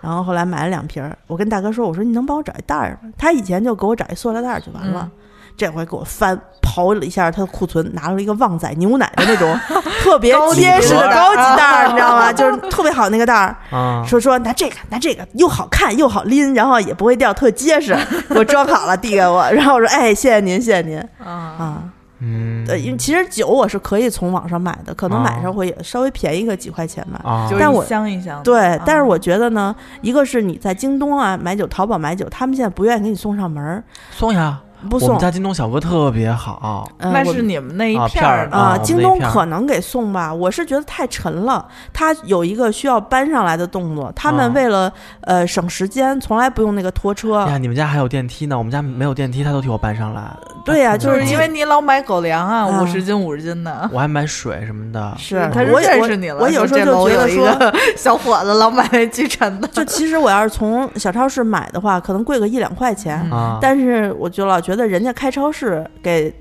[0.00, 5.10] 然后后来买了两瓶儿，我跟大哥说：“我说你能帮我找一袋儿吗？”他以前就给我找一塑料袋儿就完了，
[5.56, 9.58] 这回给我翻刨了一下他的库存，拿了一个旺仔牛奶的那种
[10.04, 12.30] 特别结实的高级袋儿， 你知道吗？
[12.32, 14.04] 就是特别好那个袋儿。
[14.06, 17.96] 说说拿这个，拿这个又好看又好拎，然后也不会掉，特结实。
[18.28, 21.82] 给我装好了递给我，然后我说：“哎，谢谢您，谢谢您。”啊，
[22.20, 22.64] 嗯。
[22.68, 27.48] 呃，因为其实酒我是可以从网上买的，可能买上会稍微便宜个几块钱吧。
[27.58, 28.42] 但我箱一箱。
[28.42, 33.82] 对，但是我觉得呢，一个是你在京东啊买酒，淘宝买酒，他们现在不愿意给你送上门。
[34.10, 34.60] 送呀。
[34.86, 38.78] 不送，我们家京东小哥特别好，那是你们那一片儿啊。
[38.78, 44.12] 京东可能给送吧，我是觉得太沉了，他有一个需要搬上来的动作。
[44.14, 47.40] 他们为了呃省时间，从来不用那个拖车。
[47.46, 50.22] 呀，你们家还有电梯呢，我们家没有电梯，他都替我搬上来。
[50.64, 53.88] 对呀，就是因为你老买狗粮啊，五十斤五十斤的。
[53.92, 55.14] 我还买水什么的。
[55.16, 56.40] 是，他认识你了。
[56.40, 59.68] 我有时候就觉得说，小伙子老买那巨沉的。
[59.68, 63.16] 就其实我要是从小超市买的话，可能贵个一两块钱。
[63.30, 63.58] 啊。
[63.60, 66.34] 但是我就老觉得人家开超市给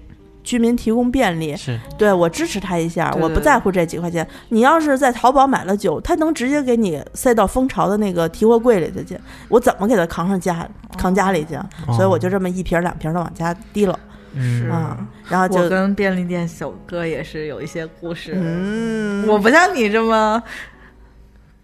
[0.43, 4.27] 居民提供便利，是对我支持他一下，我不在乎这几块钱。
[4.49, 9.15] 你要是在淘宝买了酒，他能直接给你塞到蜂巢的那个提货柜里头去，
[9.49, 10.67] 我怎么给他扛上家
[10.97, 11.57] 扛家里去？
[11.93, 13.99] 所以我就这么一瓶两瓶的往家提了。
[14.37, 14.97] 是啊，
[15.29, 18.33] 然后就跟便利店小哥也是有一些故事。
[18.35, 20.43] 嗯，我不像你这么，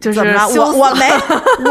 [0.01, 0.19] 就是
[0.57, 1.09] 我我没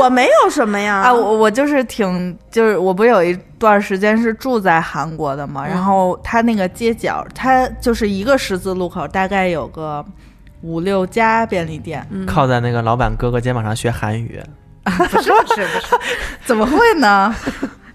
[0.00, 10.04] 我没有什么呀 啊，我我就是挺就是我不有一段时间是住在韩国的嘛，然后他那个街角，他就是一个十字路口，大概有个
[10.62, 14.40] 五六家便利店，靠在那个老板哥哥肩膀上学韩语，
[14.84, 15.98] 不是不是不是，
[16.46, 17.34] 怎么会呢？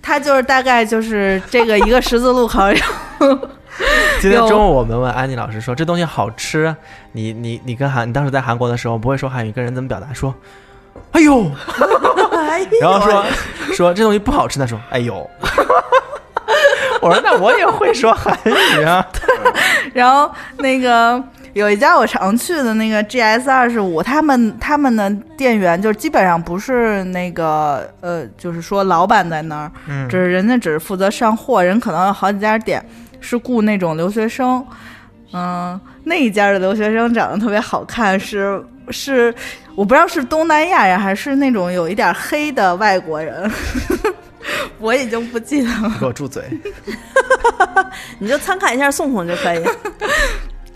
[0.01, 2.61] 他就是大概就是这个一个十字路口。
[4.21, 6.75] 今天中午我们问安妮老师说这东西好吃，
[7.11, 10.13] 你你你跟韩你当时在韩国的时候不会说韩语，跟人怎么表达？
[10.13, 10.33] 说，
[11.11, 11.51] 哎呦，
[12.81, 13.25] 然后说
[13.73, 15.15] 说这东西不好吃，他说，哎呦，
[17.01, 19.05] 我说那我也会说韩语啊。
[19.93, 21.21] 然后那个。
[21.55, 32.85] 有一家我常去的那个 GS 二十五，他们他们的店员就基本上不是那个呃，就是说老板在那儿，嗯，只是人家只是负责上货，人可能有好几家店
[33.25, 34.63] 是雇那种留学生，
[35.33, 39.33] 嗯，那一家的留学生长得特别好看，是是
[39.75, 43.51] 我不知道是东南亚人还是那种有一点黑的外国人，
[44.77, 46.43] 我已经不记得了，给我住嘴，
[48.19, 49.63] 你就参看一下宋宋就可以。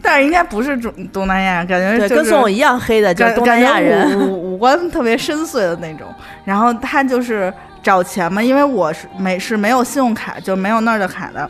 [0.01, 6.07] 但是应该不是中东南亚，感觉跟宋总一样黑的，就是东南亚人，五五官特别深邃的那种。
[6.45, 11.47] 然后他就是找钱嘛，因为我是没是没有信用卡，就没有那儿的卡的。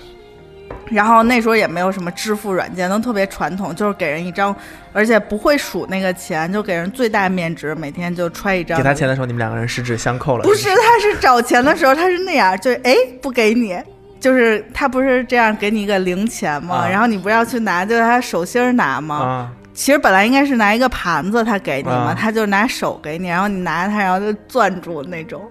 [0.89, 4.55] 然后那时候也没有什么支付软件，都特别传统，就是给人一张，
[4.93, 8.77] 而且不会数那个钱，就给人最大面值，每天就揣一张。
[8.77, 10.43] 给他钱的时候，你们两个人十指相扣了。
[10.43, 13.77] 不是，他是找钱的时候，他是那样，就哎不给你。
[14.19, 16.85] 就是他不是这样给你一个零钱吗？
[16.89, 19.49] 然后你不要去拿，就是他手心拿吗？
[19.73, 25.49] 其实本来应该是拿一个盘子，他给你嘛，他就拿手给你，然后你拿着它，然后就攥住那种。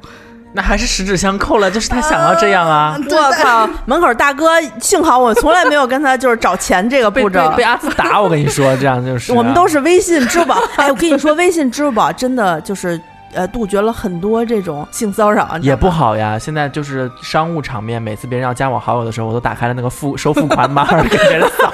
[0.53, 2.97] 那还是十指相扣了，就是他想要这样啊！
[2.99, 9.33] 我靠，门口大哥，幸好我从来没有跟他就是找钱这个步骤， 被阿紫打，我跟你说， 这样就是。
[9.33, 13.01] 我们都是微信、支付宝，哎，我跟你说，微信、支付宝真的就是。
[13.35, 16.39] 呃，杜绝了很多这种性骚扰，也不好呀。
[16.39, 21.71] 现在就是商务场面，每次别人要加我好友的时候，我都打开了那个付收付款码给别人扫，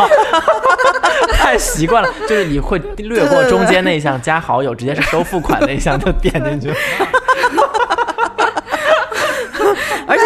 [1.32, 2.08] 太习惯了。
[2.28, 6.76] 就是你会略过中间那一项加好友，直接是收付款那一项就点进去。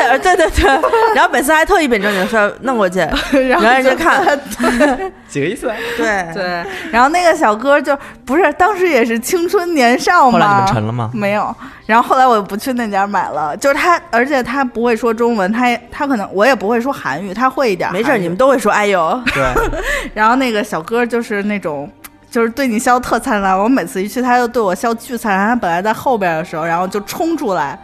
[0.09, 0.65] 而且，对对对，
[1.15, 2.99] 然后每次还特意本正经说弄过去，
[3.49, 4.23] 然后人家看，
[5.29, 5.71] 几个意思？
[5.97, 6.65] 对对。
[6.91, 10.33] 然后那个小哥就不是当时也是青春年少嘛。
[10.33, 11.11] 后来你们成了吗？
[11.13, 11.55] 没有。
[11.87, 17.91] 然后后来我不去那家买了，就是他，而且他不会说中文，他他可能我也不会说韩语，他会一点。
[17.93, 19.21] 没事，你们都会说哎呦。
[19.35, 19.43] 对。
[20.15, 21.91] 然后那个小哥就是那种，
[22.31, 23.59] 就是对你笑特灿烂。
[23.59, 25.49] 我每次一去，他就对我笑巨灿烂。
[25.49, 27.79] 他本来在后边的时候，然后就冲出来。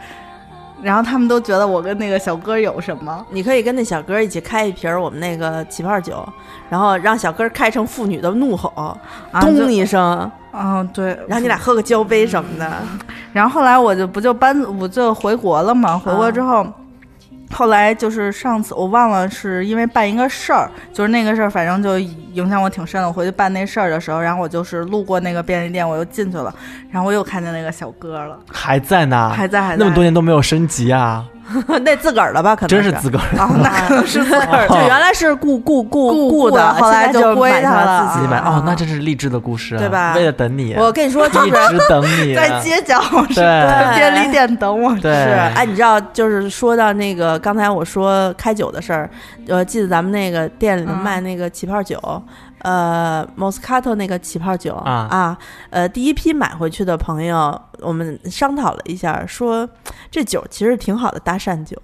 [0.84, 3.26] 然后他们都觉得我跟那个小哥有什么？
[3.30, 6.24] 你可以跟那小哥一起开一瓶我们那个起泡酒，
[6.68, 8.96] 然后让小哥开成妇女的怒吼，
[9.40, 12.70] 咚一声，嗯，对，然后你俩喝个交杯什么的。
[13.32, 15.98] 然后后来我就不就搬，我就回国了嘛。
[15.98, 16.66] 回国之后。
[17.54, 23.06] 后来就是上次我忘了是因为办一个事儿，就是那个事儿，反正就影响我挺深的。
[23.06, 26.52] 我回去办那事儿的时候，然后我就是路过那个便利店，我又进去了，
[26.90, 31.24] 然后我又看见那个小哥了，还在呢，还在，还在，那么多年都没有升级啊。
[31.84, 33.24] 那自个儿的吧，可能真是自个儿，
[33.62, 38.38] 那可能是自个儿， 就原来是雇雇雇雇的，后来就归他了，自己买。
[38.38, 40.14] 哦，那真是励志的故事，对吧？
[40.14, 43.00] 为了等你，我跟你说，一直等你， 在街角，
[43.34, 44.96] 在便利店等我。
[44.98, 49.10] 是，哎，你知道，就是说到那个刚才我说开酒的事儿，
[49.48, 52.00] 呃，记得咱们那个店里卖那个起泡酒。
[52.62, 55.36] 呃，Moscato 那个起泡酒啊，
[55.68, 59.68] 呃，第一批买回去的朋友，我们商讨了一下，说
[60.10, 61.76] 这酒其实挺好的搭讪酒，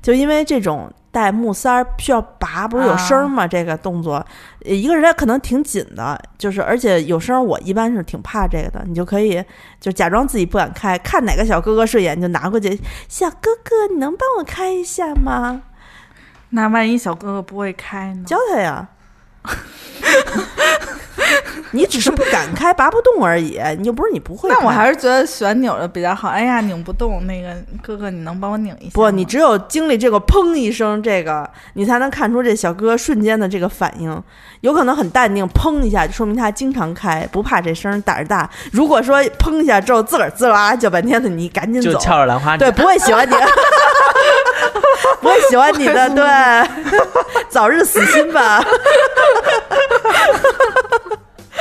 [0.00, 3.46] 就因为这种带木塞儿需要拔，不是有声吗？
[3.46, 4.24] 这个动作，
[4.60, 8.84] 一个人可能挺紧的，就是而且有声，我一般是挺怕这个的。
[8.86, 9.42] 你就可以
[9.80, 15.62] 就假装自己不敢开，看哪个小哥哥顺眼就拿过去，小哥哥，你能帮我开一下吗？
[16.50, 18.24] 那万一小哥哥不会开呢？
[18.24, 18.88] 教他呀。
[21.72, 23.60] 你只是不敢开，拔不动而已。
[23.78, 24.48] 你又不是你不会。
[24.48, 26.28] 那我还是觉得旋钮的比较好。
[26.28, 28.90] 哎呀，拧不动，那个哥哥，你能帮我拧一下？
[28.94, 34.22] 不，你只有经历这个砰一声，这个你才能看出这小哥瞬间的这个反应。
[34.62, 38.48] 有可能很淡定，砰一下就说明他经常开，不怕这声，胆儿大。
[38.72, 42.56] 如果说砰一下之后自个儿滋啦啦叫半天的，你赶紧走，就翘着兰花。
[42.56, 43.34] 对，不会喜欢你，
[45.20, 46.24] 不会喜欢你的，对，
[47.48, 48.64] 早日死心吧。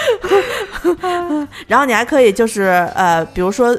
[1.67, 3.77] 然后你还可以就是呃，比如说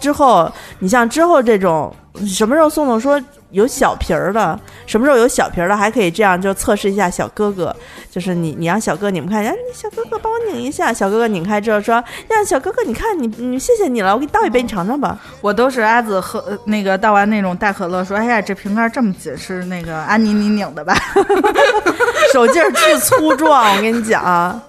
[0.00, 1.94] 之后，你像之后这种
[2.26, 3.20] 什么时候送送说
[3.50, 7.74] 有小瓶儿的，什么时候有小瓶儿的，还可以这样就测试一下小哥哥，
[8.10, 12.04] 就是你你让小哥你们看，哎，小哥哥帮我拧一下，小哥哥拧开之后说，呀，
[12.44, 15.18] 小哥哥你看你你谢谢你了，我给你倒一杯你尝尝吧。
[15.40, 20.94] 我都是阿紫喝那个倒完那种大可乐说，哎呀这瓶盖这么紧是那个安妮你拧的吧？
[22.32, 24.60] 手劲儿巨粗壮，我跟你讲。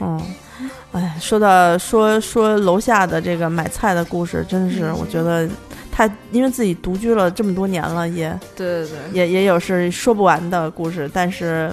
[0.00, 0.20] 嗯，
[0.92, 5.48] 哎，说到说说楼下的这个买菜的故事，真的是我觉得
[5.90, 11.10] 他因为自己独居了这么多年了，也对对对，也也有是说不完的故事。
[11.12, 11.72] 但是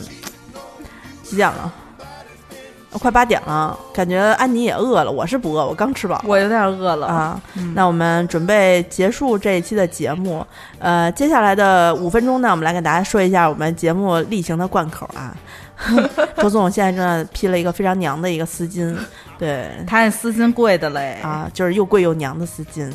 [1.24, 1.74] 几点了？
[2.98, 5.12] 快八点了，感觉安妮也饿了。
[5.12, 6.24] 我是不饿，我刚吃饱。
[6.26, 7.42] 我有点饿了啊。
[7.74, 10.48] 那我们准备结束这一期的节目。
[10.80, 15.36] 呃，接下来的五分钟呢，我们来给大家说一下我们节目例行的贯口啊。
[16.38, 18.96] 周总现在正在披了一个非常娘的一个丝巾，
[19.38, 22.92] 对他那丝巾贵的嘞啊，就是又贵又娘的丝巾。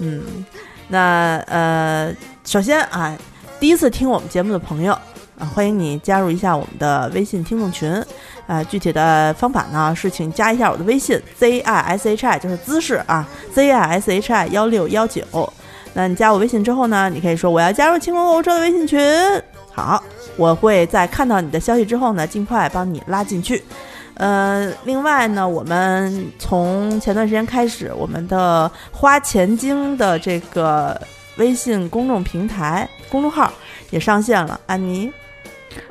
[0.00, 0.22] 嗯，
[0.88, 3.16] 那呃，首先啊，
[3.58, 4.92] 第一次听我们节目的朋友
[5.38, 7.90] 啊，欢迎你加入一下我们的微信听众群
[8.46, 8.62] 啊。
[8.64, 15.22] 具体的方法呢是，请加一下我的微信 z i s h i，就是姿势啊 z i s h i 幺六幺九。
[15.92, 19.00] 那你加我微信之后呢，你可以说我要加入清空购物车的微信群。
[19.74, 20.02] 好。
[20.36, 23.62] 我会在看到你的消息之后呢，尽快帮你拉进去。
[24.14, 31.00] 呃，另外呢，我们从前段时间开始，我们的花钱精的这个
[31.36, 33.52] 微信公众平台公众号
[33.90, 35.12] 也上线了，安妮。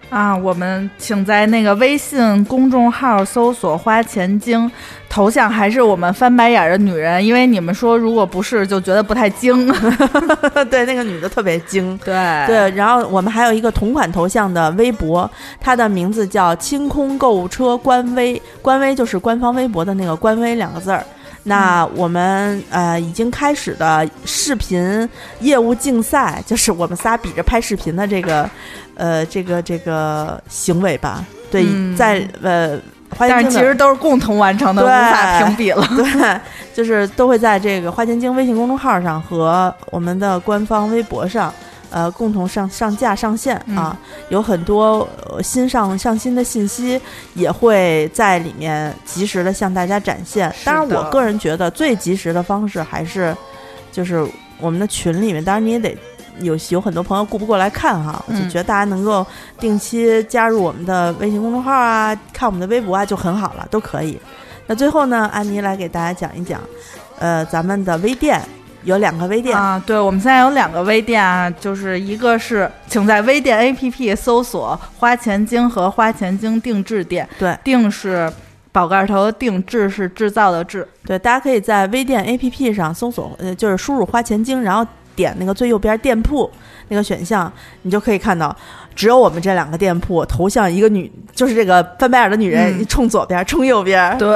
[0.09, 4.71] 啊，我们请在那个微信公众号搜索“花钱精”，
[5.09, 9.67] 头像还是我们翻白眼的女人，因为你们说如果不是就觉得不太精。
[10.69, 11.97] 对，那个女的特别精。
[12.05, 12.13] 对
[12.45, 15.29] 对，然后我们还有一个同款头像的微博，
[15.59, 21.03] 它的名字叫“清空购物车”官微，官微就是官方微博的那个官微两个字儿。
[21.43, 25.07] 那我们呃已经开始的视频
[25.41, 28.49] 业务竞赛，就是我们仨比着拍视频的这个，
[28.95, 31.25] 呃，这个这个行为吧。
[31.51, 31.65] 对，
[31.95, 32.79] 在呃，
[33.17, 35.85] 但是其实都是共同完成的，无法评比了。
[35.95, 36.39] 对，
[36.73, 41.53] 就是都会在这个花钱精微信公众号上和我们的官方微博上。
[41.93, 43.95] 呃，共同上上架上线啊，
[44.29, 45.07] 有很多
[45.43, 46.99] 新上上新的信息
[47.35, 50.51] 也会在里面及时的向大家展现。
[50.65, 53.37] 当然，我个人觉得最及时的方式还是
[53.91, 54.27] 就是
[54.59, 55.43] 我们的群里面。
[55.45, 55.95] 当然，你也得
[56.39, 59.23] 有有很多朋友顾不过来看哈，我就觉得大家能够
[59.59, 64.19] 定期加入我们的微信公众号啊，看我们的微博啊，就很好了，都可以。
[64.65, 66.59] 那最后呢，安妮来给大家讲一讲，
[67.19, 68.41] 呃，咱们的微店。
[68.83, 69.57] 有两个微店。
[69.57, 78.31] 啊，对，我们现在有两个微店啊，就是一个是，请在微店 APP 搜索“花钱精”和“花钱精定制店”，对，定是
[78.71, 86.49] 宝盖头的定制是制造的制，对，大家可以在微店 APP 上搜索，呃，就是输入“花钱精”，然后点那个最右边店铺
[86.89, 87.51] 那个选项，
[87.83, 88.55] 你就可以看到，
[88.95, 94.35] 只有我们这两个店铺，头像一个女，就是这个翻白眼的女人，冲左边，冲右边，对，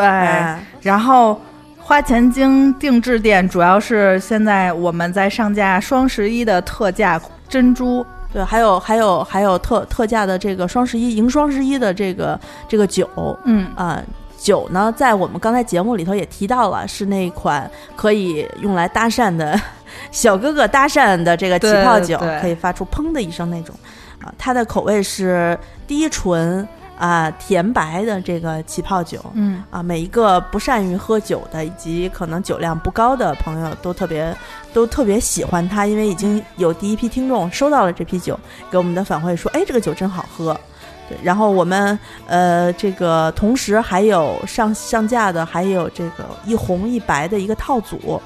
[0.81, 1.39] 然后。
[1.87, 13.09] 花钱精定制店主要是现在我们在上架双十一的特价珍珠，对，还有还有还有特特价的这个双十一迎双十一的这个这个酒，
[13.45, 13.71] 嗯。
[13.73, 14.03] 啊
[14.37, 19.59] 酒呢，在我们刚才节目里头也提到了，是那款可以用来搭讪的
[20.11, 23.73] 小哥哥搭讪的这个起泡酒，可以发出砰的一声那种，
[24.21, 25.57] 啊，它的口味是
[25.87, 26.67] 低醇。
[26.97, 34.35] 啊，甜白的这个起泡酒，嗯，啊，每一个不善于喝酒的以及可能酒量不高的朋友都特别
[34.73, 38.39] 都特别喜欢它，因为已经有第一批听众收到了这批酒，
[38.71, 40.59] 给我们的反馈说，哎，这个酒真好喝。
[41.07, 48.19] 对，然后我们呃，这个同时还有上上架的还有这个一红一白的一个套组，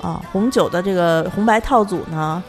[0.00, 2.42] 啊，红酒的这个红白套组呢。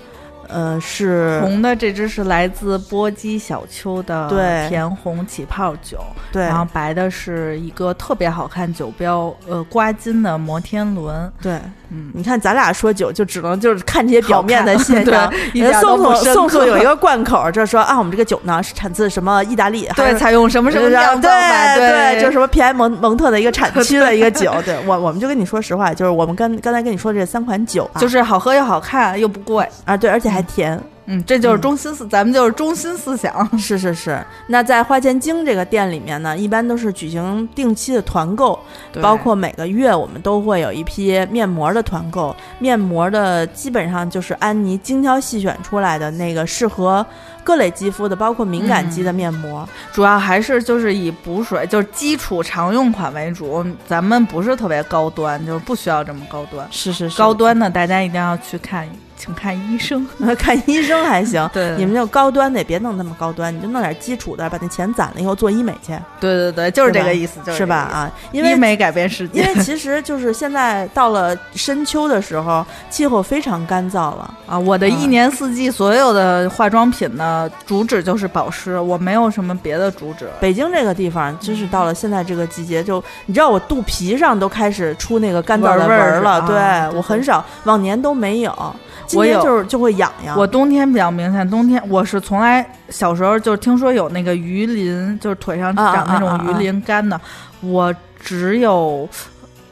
[0.47, 5.99] 呃，是红的这支是来自波姬小丘的甜红起泡酒，
[6.31, 11.59] 对，然后白的是一个特别好看酒标，呃，刮金的摩天轮，对，
[11.91, 15.29] 嗯，你看咱俩说酒就只能就是看这些表面的现象，
[15.81, 29.67] 宋宋宋宋有一个贯口，就是说啊，我们这个酒呢是产自什么意大利，对，采用什么什么酿造对对，就是什么皮埃蒙蒙特的一个产区的一个酒， 对我我们就跟你说实话，就是我们刚刚才跟你说这三款酒，就是好喝又好看又不贵。
[29.83, 30.37] 啊，对，而且还。
[30.37, 30.79] 还甜，
[31.09, 34.21] 嗯，这就是中心思，咱们就是中心思想， 是是是。
[34.45, 38.59] 那在花钱精这个店里面呢，一般都是举行定期的团购，
[39.01, 47.05] 包括每个月我们都会有一批面膜的团购，面膜的基本上就是安妮精挑细选出来的那个适合
[47.47, 58.85] 各类肌肤的，包括敏感肌的面膜，主要还是就是以补水，就是基础常用款为主，咱们不是特别高端，就是不需要这么高端，是是是，高端的大家一定要去看。
[59.19, 61.43] 请看医生， 看医生还行。
[61.51, 65.91] 对，你们就高端的也别弄那么高端，你就弄点基础的，把那钱攒了以后做医美去。
[66.19, 67.77] 对对对，就是这个意思，是吧？
[67.77, 69.41] 啊，因为医美改变世界。
[69.41, 74.59] 因为其实就是现在到了深秋的时候，气候非常干燥了啊。
[74.59, 80.29] 我的一年四季所有的化妆品呢，主旨就是保湿，我没有什么别的主旨。
[80.39, 86.41] 北京这个地方，真是到了现在这个季节，就你知道我肚皮上都开始出那个干燥的纹了。
[86.47, 88.75] 对我很少，往年都没有。
[89.05, 90.37] 今年就是就会痒痒。
[90.37, 97.19] 我冬天比较明显，冬天我是从来小时候就听说有那个鱼鳞，就是腿上长那种鱼鳞干的。
[97.61, 99.07] 我只有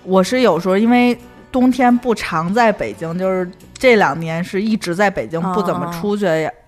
[0.04, 1.18] 我是有时候因为
[1.52, 6.26] 冬天不常在北京，就是这两年是一直在北京不怎么出去，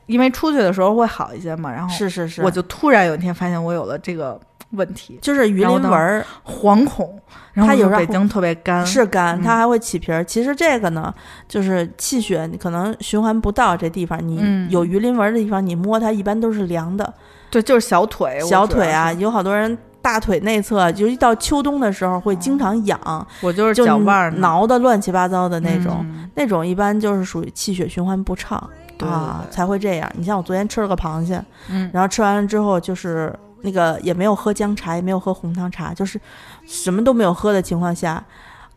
[0.07, 1.71] 因为出去的时候会好一些嘛。
[1.71, 4.39] 然后是是是，我就突然有一天发现我有了这个。
[4.71, 7.17] 问题就是鱼鳞纹儿，惶恐。
[7.55, 10.21] 它有北京特别干，是干，它还会起皮儿。
[10.25, 11.11] 其实这个呢，
[11.47, 17.13] 就是气血你可能循环不到这地方，你有鱼鳞纹的地方，你摸它一般都是凉的。
[17.49, 22.99] 对，就是小腿，小腿啊，有好多人大腿内侧，尤其到秋冬的时候会经常痒。
[23.39, 26.05] 我就是脚腕挠的乱七八糟的那种，
[26.35, 28.69] 那种一般就是属于气血循环不畅
[29.05, 30.11] 啊，才会这样。
[30.15, 33.33] 你像我昨天吃了个螃蟹，嗯，然后吃完了之后就是。
[33.61, 36.21] 那个也没有喝姜茶，也没有喝红糖茶，就是
[36.67, 38.23] 什么都没有喝的情况下，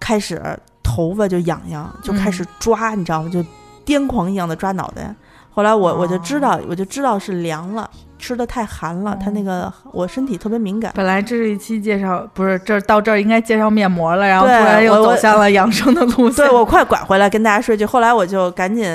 [0.01, 0.43] 开始
[0.83, 3.29] 头发就痒痒，就开始抓，你知道吗？
[3.29, 3.45] 就
[3.85, 5.15] 癫狂一样的抓脑袋。
[5.53, 7.89] 后来我我就知道，我就知道是凉了。
[8.19, 10.93] 吃的太寒了，它那个我身体特别敏感。
[10.95, 16.47] 本来这是一期介绍，不是这到这儿应该介绍面膜了，然后突然又走向了养生的路线。
[16.47, 18.87] 对我快拐回来跟大家说句，后来我就赶紧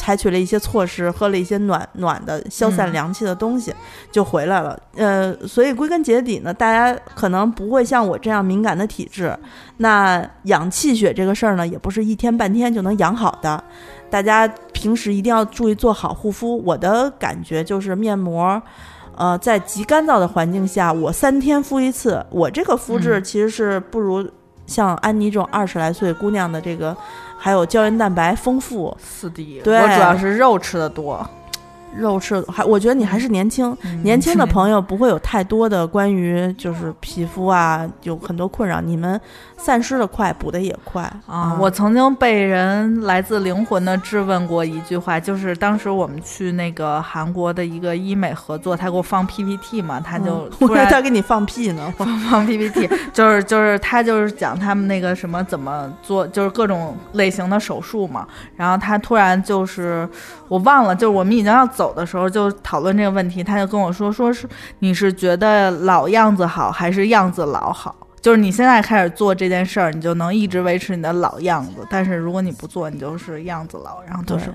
[0.00, 3.70] 采取了一些措施，喝了一些暖暖的、消散凉气的东西，
[4.10, 4.80] 就回来了。
[4.96, 9.38] 呃，所以归根结底呢，大家可能不会像我这样敏感的体质，
[9.76, 13.62] 那养气血这个事儿呢，也不是一天半天就能养好的。
[14.08, 16.56] 大家平时一定要注意做好护肤。
[16.64, 18.60] 我的感觉就是面膜，
[19.16, 22.24] 呃，在极干燥的环境下，我三天敷一次。
[22.30, 24.26] 我这个肤质其实是不如
[24.66, 26.96] 像安妮这种二十来岁姑娘的这个，
[27.42, 28.94] 还有胶原蛋白丰富。
[29.02, 31.26] 四 D，对，我主要是肉吃的多。
[31.96, 38.80] 肉吃还，我觉得你还是年轻，年轻的朋友不会有太多的关于就是皮肤啊，有很多困扰。
[38.80, 39.20] 你们
[39.56, 41.56] 散失的快，补的也快啊。
[41.58, 58.26] 我曾经被人来自灵魂的质问过一句话，就是当时我们去那个韩国的一个医美合作，他给我放 PPT 嘛，他就突然他给你放屁呢， 放放 PPT， 就是就是他就是讲他们那个什么怎么做，就是各种类型的手术嘛。
[58.54, 60.08] 然后他突然就是
[60.46, 61.68] 我忘了，就是我们已经要。
[61.79, 64.46] 走的时候就讨论这个问题，他就跟我说：“说是
[64.80, 67.94] 你是觉得老样子好，还是样子老好？
[68.20, 71.86] 就是你现在开始做这件事儿，你就能一直维持你的老样子。
[71.88, 74.52] 但是如果你不做，你就是样子老。”然后就是：“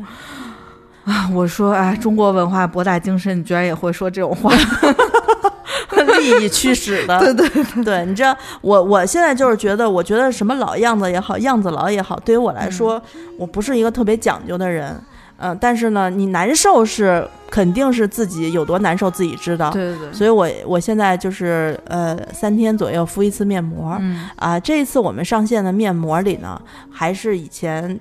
[1.05, 4.53] 啊，我说哎，中国文化博大精深，你居然也会说这种话，
[6.19, 7.17] 利益驱使的。
[7.33, 13.01] 对对对，你知道，我我现在就是觉得，我觉得什么老样子也好，样子老也好，对于我来说，
[13.37, 14.95] 我不是一个特别讲究的人。”
[15.37, 19.69] 嗯，但是呢，你难受是肯定是自己有多难受自己知道。
[19.71, 20.13] 对对对。
[20.13, 23.97] 所以我我现在就是呃三天左右敷一次面膜。
[23.99, 24.29] 嗯。
[24.37, 27.99] 啊，这一次我们上线的面膜里呢，还是以前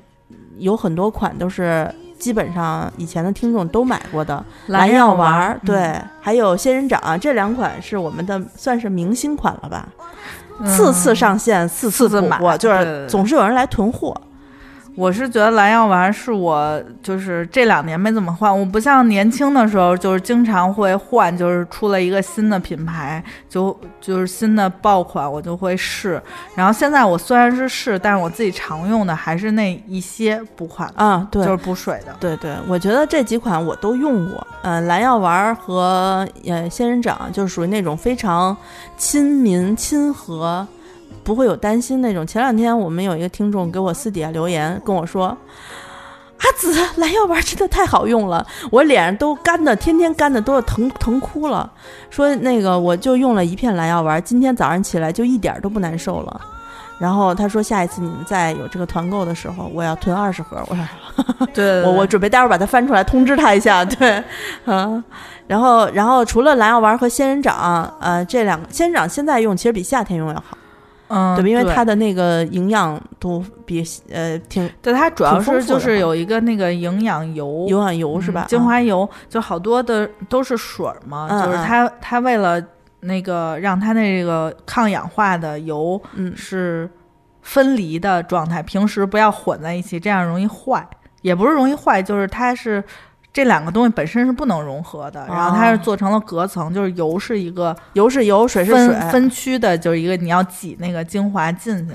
[0.59, 9.89] 有很多款都是基本上以前的听众都买过的蓝药丸，对，还有仙人掌这两款是我们的算是明星款了吧？
[10.65, 14.17] 次次上线，次次补货，就是总是有人来囤货。
[14.97, 26.23] 我是觉得蓝药丸是我就是这两年没怎么换，我不像年轻的时候就是经常会换，就是出了一个新的品牌，就就是新的爆款我就会试。
[26.55, 32.15] 然后现在我虽然是试，但是我自己常用的还是那一些补款啊，对，就是补水的。
[32.21, 38.57] 对对，我觉得这几款我都用过，嗯，蓝药丸和呃仙人掌就是属于那种非常
[38.97, 40.67] 亲民亲和。
[41.23, 42.27] 不会有担心那种。
[42.27, 45.37] 前两天我们有一个听众给我私底下留言跟我说
[46.39, 51.71] ：“阿紫蓝药丸真的太好用了，我脸上都干的，天天干的都要疼疼哭了。
[52.11, 56.41] 说那个我就用了一片蓝药丸，今天早上起来就一点都不难受了。
[56.97, 60.63] 然后他说下一次你们再有这个团购的时候，我要囤二十盒。
[60.69, 63.85] 我说对， 我我准备待会儿把它翻出来通知他一下。
[63.85, 64.23] 对，
[64.67, 65.03] 嗯，
[65.49, 70.57] 然后然后除了蓝药丸和仙人掌，呃，这两个仙人掌现在用其实比夏天用要好。
[71.09, 78.47] 嗯，对，因为它的那个营养都比呃挺，对它主要是就是有一个那个营养油，营养油是吧？
[78.49, 82.63] 精华油就好多的都是水嘛，就是它它为了
[83.01, 86.01] 那个让它那个抗氧化的油
[86.35, 86.89] 是
[87.43, 90.87] 分离的状态，平时不要混在一起，这样容易坏，
[91.23, 92.83] 也不是容易坏，就是它是。
[93.35, 101.95] 这两个东西本身是不能融合的，然后它是做成了隔层，就是油是一个油是油，水是水，分区的，就是一个你要挤那个精华进去，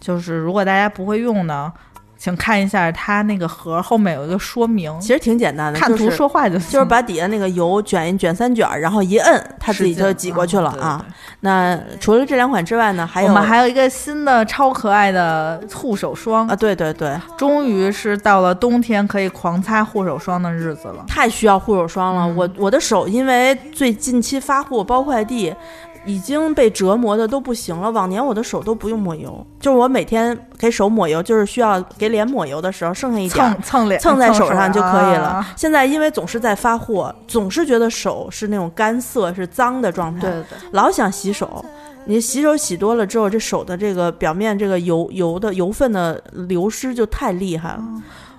[0.00, 1.70] 就是如果大家不会用呢。
[2.18, 6.70] 请看一下它那个盒后面有一个说明，其实挺简单的，看图说话就行。
[6.70, 11.04] 就是把底下那个油卷一卷三卷，然后一摁，它自己就挤过去了啊。
[11.40, 16.56] 那除了这两款之外呢，还有我们还有一个新的超可爱的护手霜啊！
[16.56, 21.04] 对对对，终于是到了冬天可以狂擦护手霜的日子了。
[21.06, 25.54] 太需要护手霜了，我我的手因为最近期发货包快递。
[26.06, 27.90] 已经被折磨的都不行了。
[27.90, 35.44] 往年我的手都不用抹油，就是我每天给手抹油，就是需要给脸抹油的时候，剩下一点蹭蹭脸蹭在手上就可以了。
[35.56, 41.64] 现在因为总是在发货，总是觉得手是那种干涩、是脏的状态，对对对，老想洗手。
[42.08, 47.82] 你洗手洗多了之后，这手的这个表面这个油油的油分的流失就太厉害了。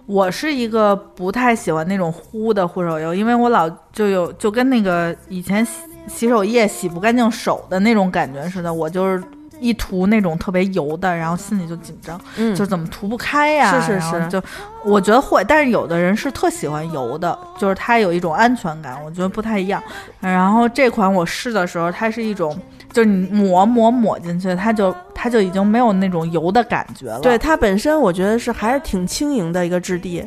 [0.05, 5.68] 我是一个不太喜欢那种糊的护手油，因为我老就有就跟那个以前
[6.08, 6.28] 洗。
[6.28, 9.24] 手液洗不干净手的那种感觉似的，我就是
[9.60, 13.82] 一涂那种特别油的，然后心里就紧张，嗯，就怎么涂不开呀？
[13.82, 14.43] 是是是，就
[14.84, 19.82] 我觉得会，但是有的人是特喜欢油的，就是它有一种安全感，我觉得不太一样。
[20.20, 22.55] 然后这款我试的时候，它是一种，
[22.91, 27.22] 就是你抹抹抹进去，它就它就已经没有那种油的感觉了。
[27.22, 30.24] 对它本身，我觉得是还是挺轻盈的一个质地，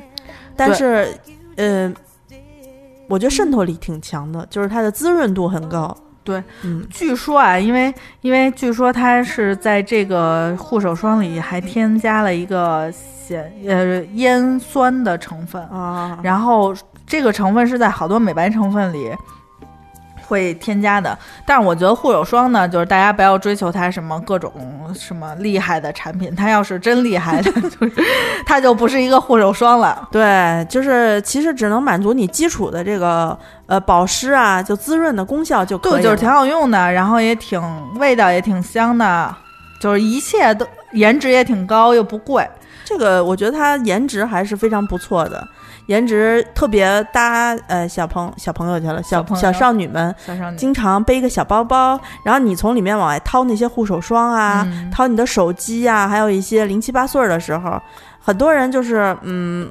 [0.57, 1.15] 但是，
[1.57, 1.93] 呃。
[3.11, 5.95] 我觉得渗透力挺强的，就是它的滋润度很高。
[6.23, 16.75] 对，嗯，据说啊，因为因为据说它是在这个护手霜里还添加了一个显呃烟酸的成分啊，然后
[17.07, 19.11] 这个成分是在好多美白成分里。
[20.31, 24.53] 会添加的，但是我觉得护手霜呢，就是大家不要追求它什么各种
[24.95, 27.93] 什么厉害的产品，它要是真厉害的， 就是
[28.47, 30.09] 它就不是一个护手霜了。
[30.13, 37.61] 对，就是其实只能满足你基础的这个呃保湿啊，就滋润的功效就可以，就是挺好用的，然后也挺
[37.97, 39.35] 味道也挺香的，
[39.81, 42.49] 就是一切都颜值也挺高又不贵。
[42.85, 45.47] 这个我觉得它颜值还是非常不错的。
[45.91, 50.57] 颜值特别搭，呃，小朋小朋友去了，小小少女们，小少女。
[50.57, 57.83] 经常背一个小包包，然后你从里面往外掏那些护手霜啊，掏你的手机呀，还有一些零七八碎的时候，
[58.21, 59.69] 很多人就是，嗯，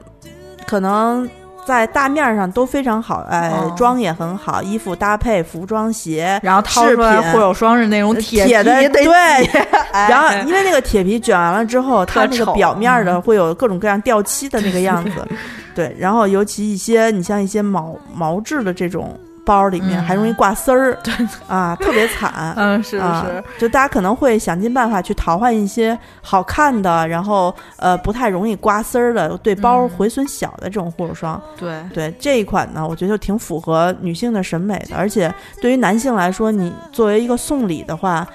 [0.68, 1.26] 可能
[1.70, 9.48] 在大面上都非常好，哎，妆也很好，衣服搭配、服装、鞋，然后掏出来护手霜是那种铁的，对，
[9.92, 15.12] 然后因为那个铁皮卷完了之后，它那个表面的会有各种各样掉漆的那个样子。
[15.76, 19.16] 对，然后尤其一些你像一些毛毛质的这种
[19.50, 21.12] 包里面还容易挂丝儿， 对
[21.48, 22.54] 啊，特别惨。
[22.56, 31.42] 嗯，是是，就大家可能会想尽办法去淘换一些好看的，然后呃不太容易刮丝儿的，对包毁损小的这种护手霜。
[31.58, 38.28] 对对，这一款呢，我觉得就挺符合女性的审美的，而且对于男性来说，你作为一个送礼的话，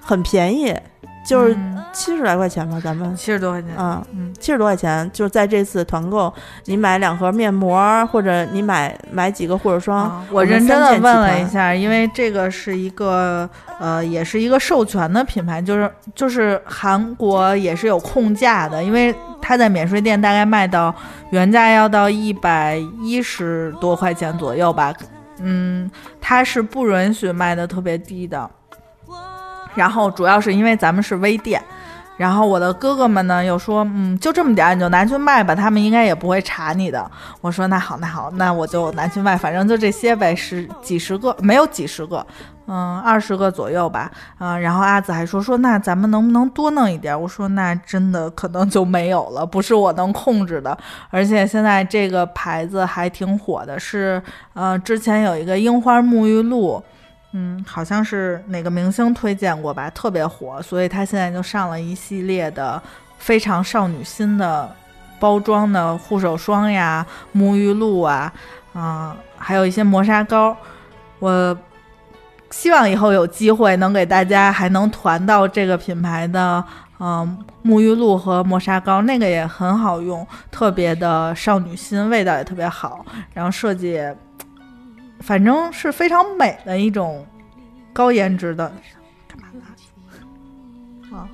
[0.00, 0.72] 很便宜。
[1.24, 1.56] 就是
[1.92, 3.14] 七十来块钱吧，咱们。
[3.14, 4.04] 七十多块钱，嗯。
[4.12, 6.32] 嗯，七十多块钱，就是在这次团购，
[6.64, 13.48] 你买两盒面膜，或者你买买几个护手霜，我认真的问了一下，因为这个是一个
[13.78, 20.92] 呃，也是一个授权的品牌，就是就是韩国也是有控价的，因为它在免税店大概卖到
[21.30, 24.92] 原价要到一百一十多块钱左右吧，
[25.40, 25.88] 嗯，
[26.20, 28.50] 它是不允许卖的特别低的。
[29.74, 31.62] 然后主要是因为咱们是微店，
[32.16, 37.10] 然后我的哥哥们呢又说，嗯，就这么点儿，你就拿去卖吧，他们应该也不会查你的。
[37.40, 42.24] 我说那好，那好，那我就拿去卖，反正就这些呗，十几十个，没有几十个，
[42.66, 44.60] 嗯，二十个左右吧，嗯。
[44.60, 47.18] 然后阿紫还说说，那咱们能不能多弄一点？
[47.18, 50.76] 我说那真的可能就没有了，不是我能控制的。
[51.10, 56.82] 而且现在这个牌子还挺火的，是，呃，之前有一个樱花沐浴露。
[57.34, 62.80] 嗯，好像是哪个明星推荐过吧，特别火，所以他现在就上了一系列的
[63.16, 64.70] 非常少女心的
[65.18, 68.30] 包装的护手霜呀、沐浴露啊，
[68.74, 70.54] 嗯，还有一些磨砂膏。
[71.20, 71.56] 我
[72.50, 76.62] 希望以后有机会能给大家还能团到这个品牌的
[77.00, 83.98] 嗯沐浴露和磨砂膏，那个也很好用，特别的少女心，味道也特别好，然后设计。
[85.22, 87.24] 反正是非常美的一种
[87.92, 88.72] 高颜值的，
[89.28, 91.16] 干嘛呢？
[91.16, 91.28] 啊，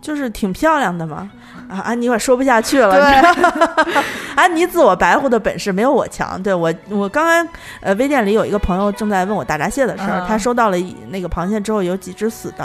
[0.00, 1.30] 就是挺漂亮的嘛。
[1.68, 2.94] 啊，安妮，我说不下去了。
[2.94, 4.02] 对，
[4.34, 6.42] 安妮自我白活的本事没有我强。
[6.42, 7.48] 对我，我刚刚
[7.80, 10.76] 呃，微店里有一个朋友正在问我大闸蟹的事儿，他收到了
[11.10, 12.64] 那个螃蟹之后有几只死的。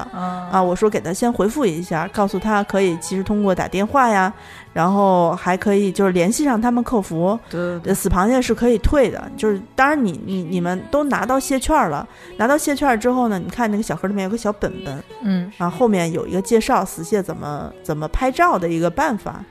[0.52, 4.32] 啊，我说给他先回复一下，告诉他可以其实通过打电话呀。
[4.74, 9.24] 然后还可以就是联系上他们客服，对，死螃蟹是可以退的。
[9.38, 19.44] 就是当然你你你们都拿到蟹券了，拿到蟹券之后呢，你看那个小盒里面有个小本本，嗯，然后后面有一个介绍死蟹怎么怎么拍照的一个办法。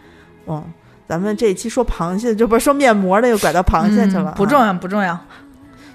[0.46, 0.64] 哦，
[1.06, 5.18] 咱们这一期说螃蟹就不是说面膜的，又拐到螃蟹去了，不重要不重要。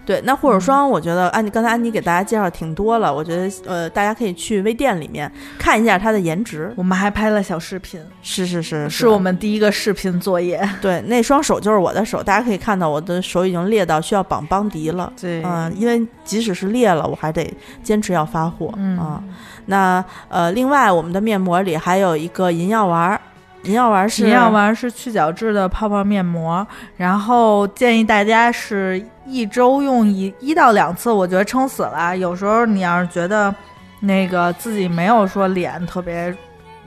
[0.06, 5.30] 对，那护手霜，我觉得安妮刚才安妮给大家介绍挺多了，我觉得呃，大家可以去微店里面
[5.60, 6.72] 看一下它的颜值。
[6.78, 10.66] 我们还拍了小视频，是是是，是我们第一个视频作业。
[10.82, 15.12] 对，那双手就是我的手，大家可以看到我的手已经裂到需要绑邦迪了。
[15.20, 19.22] 对，嗯，因为即使是裂了，我还得坚持要发货啊。
[19.66, 23.20] 那呃，另外我们的面膜里还有一个银药丸。
[23.68, 26.65] 银药丸是银药丸是去角质的泡泡面膜，
[26.95, 32.18] 然后建议大家是一周用一一到两次，我觉得撑死了。
[32.18, 33.53] 有时候你要是觉得
[33.99, 36.34] 那个自己没有说脸特别，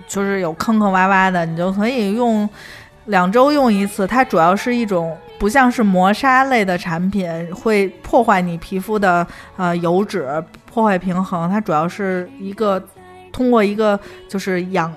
[0.08, 2.48] 就是有坑坑洼洼的，你就可以用
[3.06, 4.06] 两周用一次。
[4.06, 9.26] 它主要是一种不像是磨砂类的产品，会破坏你皮肤的
[9.58, 11.50] 呃油脂，破坏平衡。
[11.50, 12.82] 它主要是一个
[13.30, 14.90] 通过一个就是养。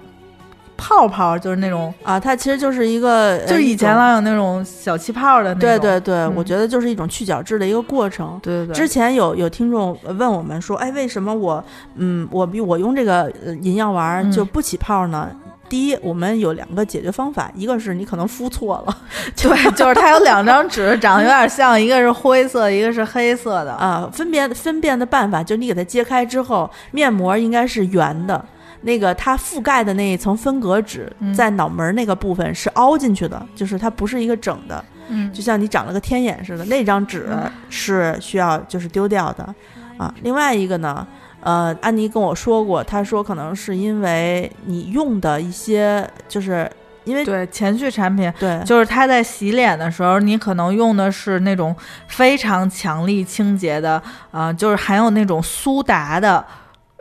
[0.84, 5.60] 泡泡就是那种啊，它其实就是一个，就是以前老有那种小气泡的那种。
[5.62, 8.38] 对对对，我觉得就是一种去角质的一个过程。
[8.44, 8.76] 对对。
[8.76, 11.64] 之前有有听众问我们说，哎，为什么我
[11.96, 13.32] 嗯我我用这个
[13.62, 15.30] 银药丸就不起泡呢？
[15.70, 18.98] 第一，我们有两个解决方法，一个是你可能敷错了，
[19.42, 24.10] 对，就是它有两张纸长得有点像，一个是灰色，一个是黑色的啊。
[24.12, 28.44] 分辨分辨的办法就是你给它揭开之后，面膜应该是圆的。
[28.84, 36.66] 那个它覆盖的那一层分隔纸，在脑门那个部分是凹进去的，就是它不是一个整的，嗯，就像你长了个天眼似的。
[36.66, 37.30] 那张纸
[37.70, 39.56] 是需要就是丢掉的，
[39.98, 41.08] 啊，另外一个呢，
[41.40, 46.70] 呃，安妮跟我说过，她说可能是因为你用的一些，就是
[47.06, 51.74] 因为对前序产品，对，就是它在洗脸的时候，你可能用的是那种
[52.08, 56.46] 非常强力清洁的，呃，就是含有那种苏打的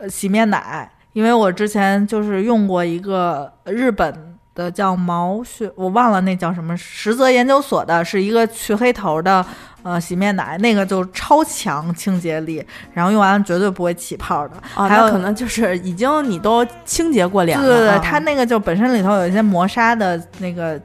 [0.07, 0.89] 洗面奶。
[1.13, 9.43] 因为我之前就是用过一个日本的叫毛血，我忘了那叫什么，实则研究所的，是一个去黑头的
[9.81, 14.55] 呃洗面奶，那个就超强清洁力，然后用完了绝对不会起泡的。
[14.73, 20.79] 还有可能就是已经你都清洁过脸了，对对对，它那个就本身里头有一些磨砂的那个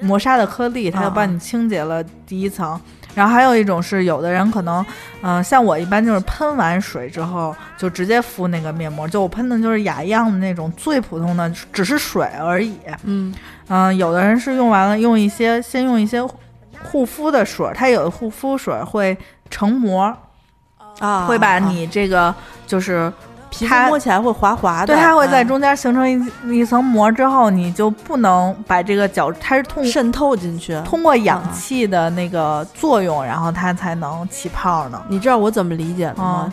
[0.00, 2.80] 磨砂的颗粒，它就帮你清洁了第一层。
[3.14, 4.84] 然后还有一种是，有的人可能，
[5.22, 12.76] 嗯，像我一般就是喷完水之后就直接敷那个面膜，就我喷的就是雅漾的那种最普通的，只是水而已。
[13.04, 13.34] 嗯
[13.68, 16.22] 嗯，有的人是用完了用一些，先用一些
[16.82, 19.16] 护肤的水，它有的护肤水会
[19.48, 20.16] 成膜，
[20.98, 22.34] 啊，会把你这个
[22.66, 23.12] 就是。
[23.50, 35.02] 皮肤摸起来会滑滑的，对，它会在中间形成一一层膜之后，你就不能把这个角，它是通渗透进去，通过氧气的那个作用，然后它才能起泡呢。
[35.08, 36.44] 你知道我怎么理解的吗？
[36.46, 36.52] 嗯，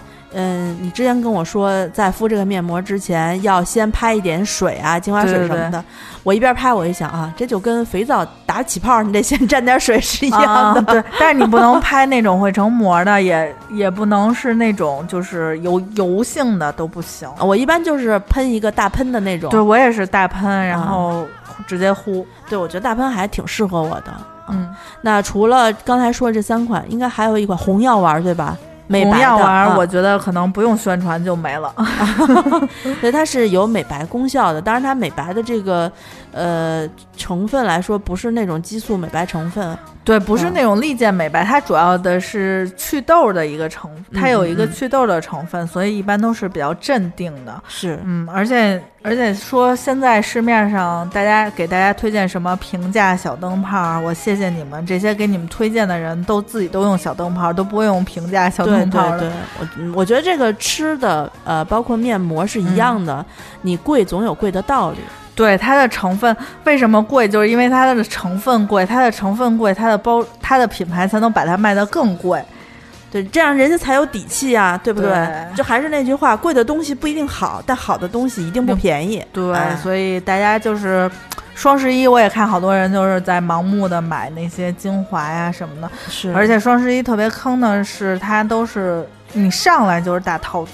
[0.80, 5.84] 你之前跟我说，在敷这个面膜之前要先拍一点水啊，精华水什么的。
[6.24, 10.82] 我一边拍，我一想啊，这就跟肥皂打起泡，你得先沾点水是一样的。
[10.82, 17.30] 对，但是你不能拍那种会成膜的， 也也不能是那种就是有油性的都不行。
[17.40, 19.50] 我一般就是喷一个大喷的那种。
[19.50, 21.26] 对我也是大喷，然后
[21.66, 22.28] 直接敷。
[22.50, 24.14] 对，我觉得大喷还挺适合我的。
[24.50, 24.70] 嗯，
[25.02, 28.58] 那除了刚才说的这三款，应该还有一款红药丸，对吧？
[28.88, 31.74] 美白药丸，嗯我觉得可能不用宣传就没了。
[33.02, 34.62] 对，它是有美白功效的。
[34.62, 35.92] 当然，它美白的这个
[36.38, 39.78] 呃成分来说，不是那种激素美白成分。
[40.04, 47.62] 对，不是嗯那种利剑美白，它主要的是祛痘的一个成，它有一个祛痘的成分，所以一般都是比较镇定的。
[47.68, 59.20] 是，嗯，而且而且说现在市面上大家给大家推荐什么平价小灯泡，我谢谢你们，这些给你们推荐的人都自己都用小灯泡，都不会用平价小灯泡的。
[59.20, 63.26] 对对，我嗯我觉得这个吃的呃，包括面膜是一样的，
[63.62, 65.00] 你贵总有贵的道理。
[65.38, 72.44] 对它的成分为什么贵，就是因为它的成分贵，它的成分贵，它的包它的品牌才能把它卖得更贵。
[73.12, 75.10] 对，这样人家才有底气啊，对不对？
[75.10, 79.24] 对就还是那句话，贵的东西不一定好，但好的东西一定不便宜。
[79.32, 81.10] 对，哎所以大家就是
[81.54, 90.72] 双十一，我也看好多人就是在盲目的买那些精华呀什么的，是，而且双十一特别坑的是，它都是你上来就是大套组。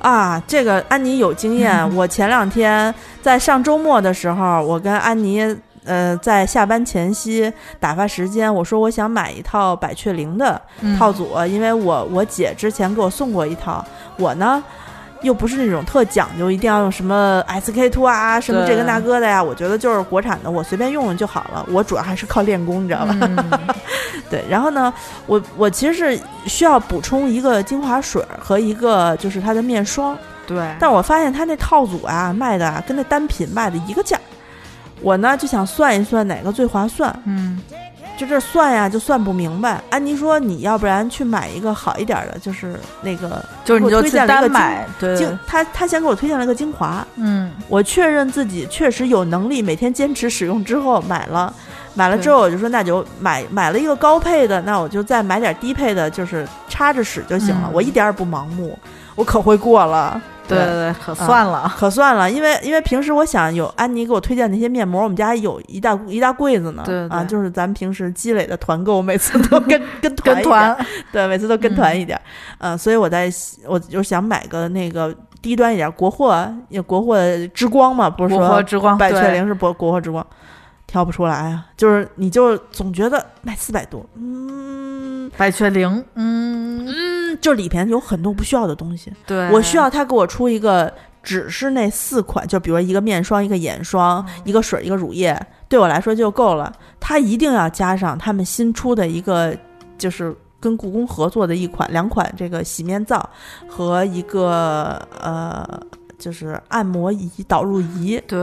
[0.00, 1.82] 啊，这个安妮有经验。
[1.94, 2.92] 我前两天
[3.22, 13.84] 在上周末的时候，我跟安妮呃在下班前夕打发时间，我说我想买一套百雀羚的嗯套组，因为我我姐之前给我送过一套，
[14.16, 14.62] 我呢。
[15.22, 19.42] 又不是那种特讲究，一定要用什么 SK two 啊，什么这个那个的呀。
[19.42, 21.64] 我觉得就是国产的，我随便用用就好了。
[21.70, 23.16] 我主要还是靠练功，你知道吧？
[23.20, 23.50] 嗯
[24.30, 24.92] 对，然后呢，
[25.26, 30.16] 我我其实是需要补充一个精华水和一个就是它的面霜，
[30.46, 34.22] 对，但我发现它那套组啊卖的啊跟那单品卖的一个价儿，
[35.02, 37.60] 我呢就想算一算哪个最划算，嗯，
[38.20, 39.82] 就这算呀就算不明白。
[39.88, 51.50] 安妮说你要不然去买一个好一点的，就是那个就是你就推荐了一个单买，对，精，他他先给我推荐了个精华，嗯，我确认自己确实有能力，每天坚持使用之后买了，
[51.94, 57.68] 买了之后我就说那就买买了一个高配的，那我就再买点低配的，就是插着使就行了。
[57.68, 58.78] 嗯我一点儿也不盲目，
[59.14, 60.20] 我可会过了。
[60.50, 66.82] 对对对，可算了， 可算了，因为因为平时我想有安妮给我推荐那些面膜，我们家有一大一大柜子呢。
[66.84, 67.16] 对对。
[67.16, 72.22] 啊，就是咱们平时积累的团购，每次都跟 跟团跟团， 对，每次都跟团一点儿，
[72.58, 73.30] 嗯、所以我在
[73.66, 77.16] 我就想买个那个低端一点儿，国货也国货
[77.54, 79.32] 之光嘛，不是国说货之光，百雀对。
[79.32, 80.26] 羚是国国货之光，
[80.86, 85.30] 挑不出来啊，就是你就总觉得卖四百多，嗯。
[85.36, 86.92] 百雀羚，嗯，嗯，
[87.36, 90.92] 就里边有很多不需要的东西，对，我需要他给我出一个。
[91.22, 96.72] 只是那四款，就比如一个面霜、一个眼霜、一个水、一个乳液，对我来说就够了。
[96.98, 99.54] 他一定要加上他们新出的一个，
[99.98, 103.28] 就是跟故宫合作的一款、两款这个洗面皂
[103.68, 105.62] 和一个呃，
[106.20, 108.22] 就是按摩仪、导入仪。
[108.28, 108.38] 对，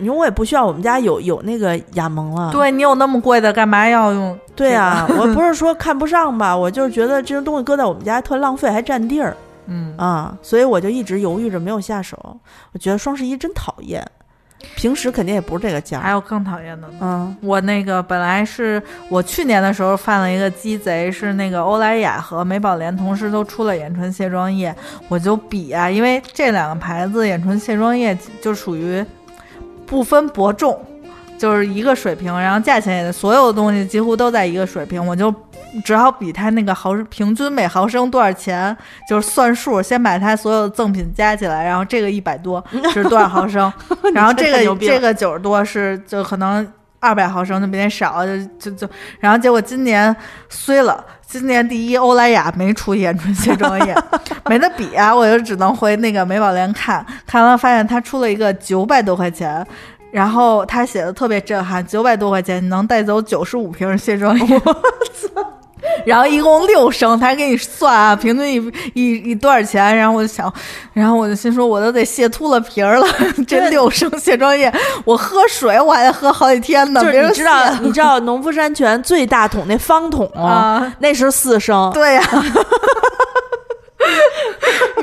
[0.00, 2.52] 因为我也不需要，我们家有有那个雅萌了。
[2.52, 4.38] 对你有那么贵的，干嘛要用？
[4.54, 9.34] 对啊， 我不是说看不上吧，我就是觉得这些东西搁在我们家特浪费，还占地儿
[9.66, 12.18] 嗯，啊，所以我就一直犹豫着没有下手。
[12.72, 14.06] 我觉得双十一真讨厌，
[14.74, 16.00] 平时肯定也不是这个价。
[16.00, 16.94] 还有更讨厌的呢。
[17.00, 24.74] 嗯我那个本来是我去年的时候犯了一个鸡贼，是那个欧莱雅和美宝莲同时都出了眼唇卸妆液，
[25.08, 29.04] 我就比啊，因为这两个牌子眼唇卸妆液就属于
[29.86, 30.78] 不分伯仲，
[31.38, 35.34] 就是一个水平，然后价钱也所有的东西几乎都在一个水平，我就
[35.84, 38.74] 只好比它那个毫平均每毫升多少钱，
[39.08, 43.70] 就是算数，先把它所有的赠品加起来，然后这个一百多 是多少毫升，
[44.14, 46.66] 然后这个这个九十多是就可能
[47.00, 50.14] 二百毫升就比那少，就就就，然后结果今年
[50.48, 53.94] 衰了，今年第一欧莱雅没出眼唇卸妆液，
[54.46, 59.66] 没得比啊，我就只能回那个美宝莲看，看完发现它出了一个九百多块钱。
[60.14, 64.62] 然后他写的特别震撼，九百多块钱你能带走九十五瓶卸妆液，
[66.06, 69.96] 然后一共六升，他还给你算啊，平均一一一多少钱？
[69.96, 70.52] 然后我就想，
[70.92, 73.04] 然后我就心说，我都得卸秃了皮儿了，
[73.44, 74.72] 这六升卸妆液，
[75.04, 77.02] 我喝水我还得喝好几天呢。
[77.02, 82.22] 你知道，你知道农夫山泉最大桶那方桶啊，那是四升，对呀、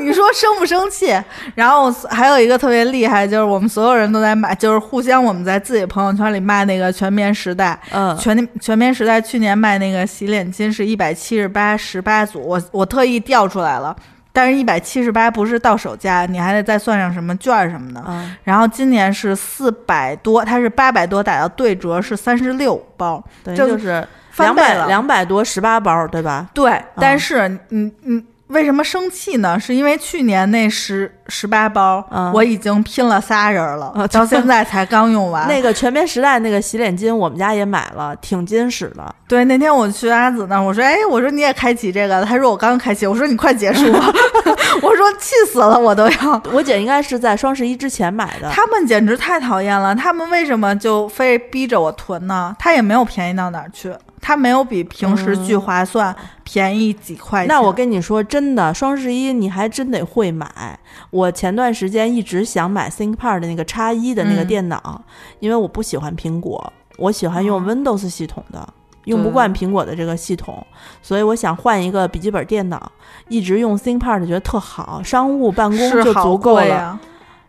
[0.01, 1.15] 你说生不生气？
[1.55, 13.95] 然后还有一个特别厉害，就是我们所有人都在买，就是互相我们在自己朋友圈里卖那个全棉时代，嗯，全全棉时代去年卖那个洗脸巾是一百七十八十八组，我我特意调出来了，
[14.33, 18.03] 但是一百七十八不是到手价，你还得再算上什么券儿什么的。
[18.07, 24.05] 嗯然后今年是四百多，它是八百多打到对折是三十六包，等于就就是
[24.37, 26.47] 两百了两百多十八包，对吧？
[26.53, 29.59] 对，但是你你为什么生气呢？
[29.59, 35.47] 是因为去年那十十八包，嗯我已经拼了仨人了，啊到现在才刚用完。
[35.49, 39.15] 那个全棉时代那个洗脸巾，我们家也买了，挺金使的。
[39.27, 44.11] 对，那天我去阿紫那儿，我说：“哎，我说你也开启这个了？”他说：“我刚开启。”我说：“你快结束吧。”
[44.81, 48.49] 我说：“气死了，我都要。”我姐应该是在双十一之前买的。
[48.49, 52.55] 他们简直太讨厌了，他们为什么就非逼着我囤呢？
[52.59, 57.47] 他也没有便宜到哪儿去，他没有比平时巨划算、便宜几块钱。
[57.47, 60.79] 那我跟你说，真的，双十一你还真得会买。
[61.09, 65.03] 我前段时间一直想买 ThinkPad 的那个叉一的那个嗯电脑，
[65.39, 68.67] 因为我不喜欢苹果，我喜欢用哦 Windows 系统的。
[69.05, 70.63] 用不惯苹果的这个系统，
[71.01, 72.91] 所以我想换一个笔记本电脑，
[73.29, 76.99] 一直用 ThinkPad 觉得特好，商务办公就足够了。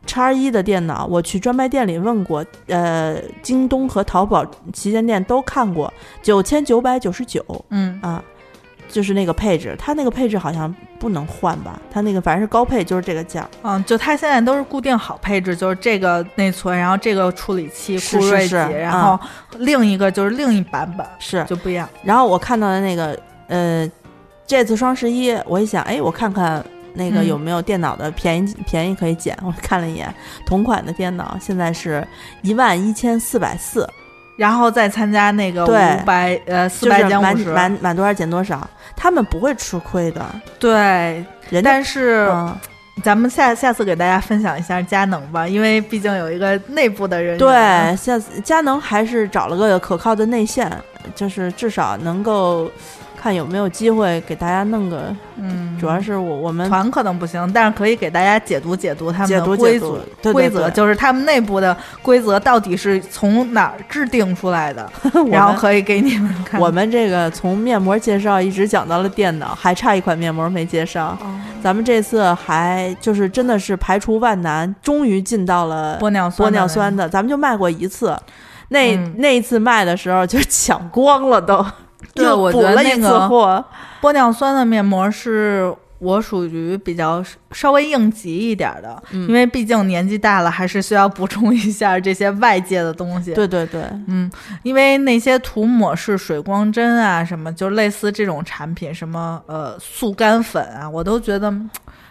[0.07, 5.93] 叉一的电脑，我去专卖店里问过，呃，京东和淘宝旗舰店都看过，
[6.23, 8.23] 九千九百九十九嗯，啊，
[8.89, 11.81] 就是那个配置，它那个配置好像不能换吧？
[11.91, 13.49] 它那个反正是高配，就是这个价。
[13.63, 19.19] 嗯，就它现在都是固定好配置，就是这个内存，然后这个处理器酷睿级，是是然后
[19.59, 21.89] 另一个就是另一版本，是，就不一样。
[22.03, 23.91] 然后我看到的那个，呃，
[24.47, 26.63] 这次双十一，我一想，哎，我看看
[26.95, 29.37] 那个嗯有没有电脑的便宜、便宜可以捡。
[29.43, 30.13] 我看了一眼，
[30.47, 32.07] 同款的电脑现在是
[32.43, 33.89] 一万一千四百四，
[34.37, 40.25] 然后再参加那个五百呃四百减五十，满满多少减多少，他们不会吃亏的。
[40.59, 41.25] 对。
[41.51, 42.57] 人但是、嗯，
[43.03, 47.39] 咱们下下次给大家分享一下佳能吧，因为毕竟有一个内部的人员。
[47.39, 50.73] 对，下次佳能还是找了个可靠的内线，
[51.15, 52.71] 就是至少能够
[53.23, 55.15] 看有没有机会给大家弄个。
[55.37, 64.91] 嗯，主要是我我们团可能不行，但是可以给大家解读解读他们的规则规则就是他们内部的规则到底是从哪儿制定出来的，
[65.31, 66.61] 然后可以给你们看。
[66.61, 71.17] 我们这个从面膜介绍一直讲到了电脑，还差一款面膜没介绍。
[71.21, 78.19] 哦咱们这次还就是真的是排除万难，终于进到了玻尿酸玻尿酸的，咱们就卖过一次。
[78.71, 81.65] 那、嗯那一次卖的时候就抢光了都，又
[82.15, 83.65] 对我觉得补了一次那个货。
[84.01, 93.33] 玻尿酸的面膜是我属于比较稍微应急一点的，嗯因为毕竟年纪大了，还是需要补充一下这些外界的东西。
[93.33, 94.29] 对对对，嗯，
[94.65, 101.71] 因为那些涂抹式水光针啊，什么就类似这种产品，什么呃速干粉啊，我都觉得嗯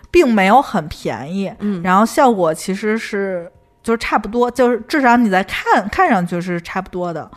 [0.10, 3.52] 并没有很便宜，嗯，然后效果其实是
[3.84, 7.30] 就是差不多，就是至少你在看看上去是差不多的，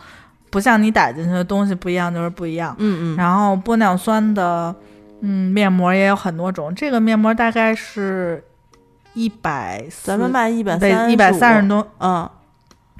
[0.55, 2.73] 不像你打进去的东西不一样就是不一样。
[2.79, 4.73] 嗯嗯，然后玻尿酸的
[5.19, 8.41] 嗯面膜也有很多种，这个面膜大概是
[9.13, 12.29] 一百，咱们卖一百三一百三十多，嗯，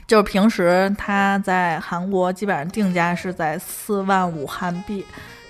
[0.05, 5.05] 就是平时它在韩国基本上定价是在四万五韩币，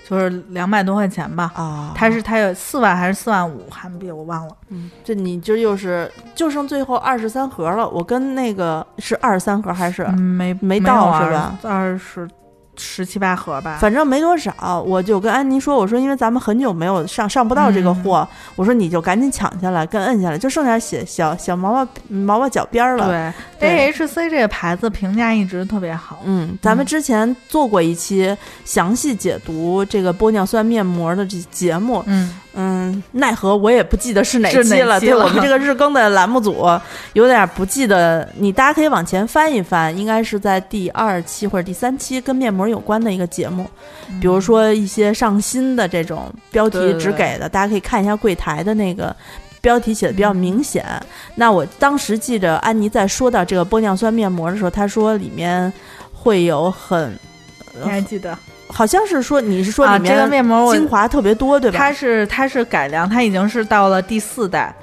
[0.08, 1.52] 就是两百多块钱吧。
[1.56, 4.56] 啊，它是它有四万还是四万五韩币，我忘了。
[4.70, 7.88] 嗯，这你这又是就剩最后二十三盒了。
[7.90, 10.04] 我跟那个是二十三盒还是？
[10.04, 11.58] 嗯没没到是吧？
[11.64, 12.30] 二十
[12.78, 13.78] 十七八盒吧。
[13.80, 23.34] 反正没多少，我就跟安妮说，我说因为咱们很久没有上上不到这个货，我说你就赶紧抢下来，跟摁下来，就剩下写小小毛毛毛毛脚边儿了。
[23.60, 26.20] 对对，AHC 这个牌子评价一直特别好。
[26.26, 35.00] 嗯，咱们之前做过一期详细解读这个玻尿酸面膜的这节目，嗯，嗯，奈何我也不记得是哪期了。
[35.00, 36.66] 对我们这个日更的栏目组
[37.14, 43.70] 有点不记得，你大家可以往前翻一翻，应该是在第二期或者第三期跟面膜有关的一个节目，
[44.22, 49.16] 比如说一些上新的这种标题只给的，大家可以看一下柜台的那个。
[49.62, 50.86] 标题写的比较明显，
[51.34, 55.74] 那我当时记着安妮在说到这个玻尿酸面膜的时候，她说里面
[56.14, 57.18] 会有很，
[57.84, 58.38] 你还记得
[58.68, 59.98] 好像是说你是说啊？
[59.98, 61.78] 里这个面膜精华特别多，对吧？
[61.78, 64.74] 它是它是改良，它已经是到了第四代。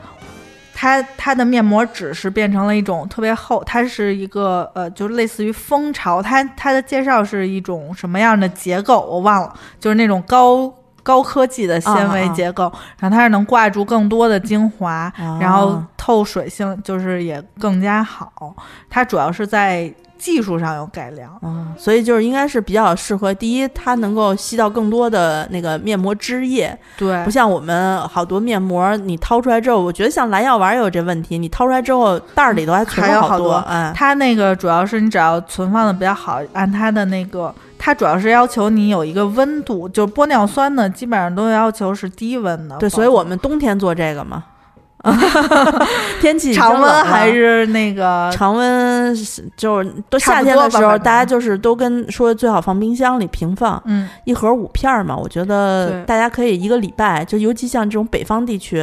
[0.74, 6.20] 它它的面膜纸是变成了一种特别厚，它是一个呃，就类似于蜂巢。
[6.20, 10.72] 它它的介绍是一种什么样的结构我忘了，就是那种高
[11.04, 18.56] 高科技的纤维结构，然后它是能挂住更多的精华，啊然后透水性就是也更加好。
[18.90, 19.92] 它主要是在
[20.22, 21.36] 技术上有改良。
[21.42, 23.34] 嗯，所以就是应该是比较适合。
[23.34, 42.76] 第一，它能够吸到更多的那个面膜汁液，对不，像我们好多面膜，你掏出来之后，我觉得像蓝药丸也有这问题，你掏出来之后袋儿里头还存好多哎，它那个主要是你只要存放的比较好，按它的那个，它主要是要求你有一个温度，就是玻尿酸呢，基本上都要求是低温的。
[42.76, 44.44] 对，所以我们冬天做这个嘛，
[46.20, 49.14] 天气常温还是那个常温，
[49.57, 58.80] 就是都夏天的时候，大家就是都跟说最好放冰箱里平放，嗯，一盒五片嘛，我觉得大家可以一个礼拜，就尤其像这种北方地区，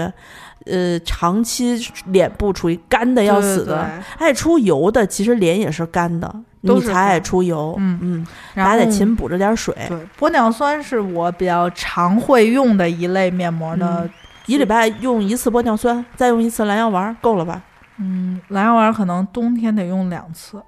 [0.65, 9.73] 呃，长期脸部处于干的要死的，爱出油的，其实脸也是干的，你才爱出油，嗯嗯，大家得勤补着点水。
[9.87, 14.09] 对，玻尿酸是我比较常会用的一类面膜的。
[14.49, 17.61] 一礼拜用一次玻尿酸，再用一次蓝药丸，够了吧？
[17.97, 20.59] 嗯，蓝药丸可能冬天得用两次，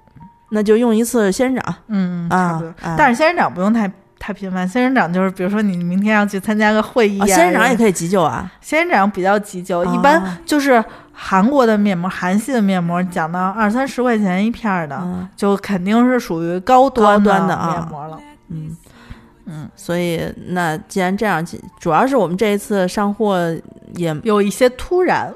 [0.50, 1.74] 那就用一次仙人掌。
[1.88, 2.62] 嗯啊，
[2.96, 4.68] 但是仙人掌不用太太频繁。
[4.68, 8.48] 仙人掌就是，比如说你明天要去参加个会议，啊仙人掌也可以急救啊。
[8.60, 18.18] 仙人掌比较急救，一般就是韩国的面膜，韩系的面膜，讲到二三十块钱一片的，就肯定是属于高端的面膜了。
[18.48, 18.76] 嗯。
[19.54, 21.44] 嗯，所以那既然这样，
[21.78, 23.38] 主要是我们这一次上货
[23.96, 25.30] 也有一些突然，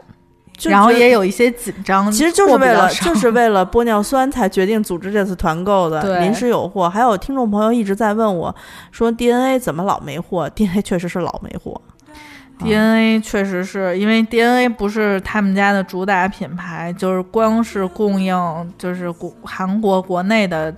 [0.63, 6.89] 然后也有一些紧张，其实就是为了就是为了玻尿酸才决定组织这次团购的，临时有货。
[6.89, 8.55] 还有听众朋友一直在问我，
[8.91, 11.79] 说 DNA 怎么老没货？DNA 确实是老没货，
[12.59, 18.35] DNA 确实是因为 DNA 不是他们家的主打品牌，就是光是供应
[18.79, 20.75] 就是国韩国国内的。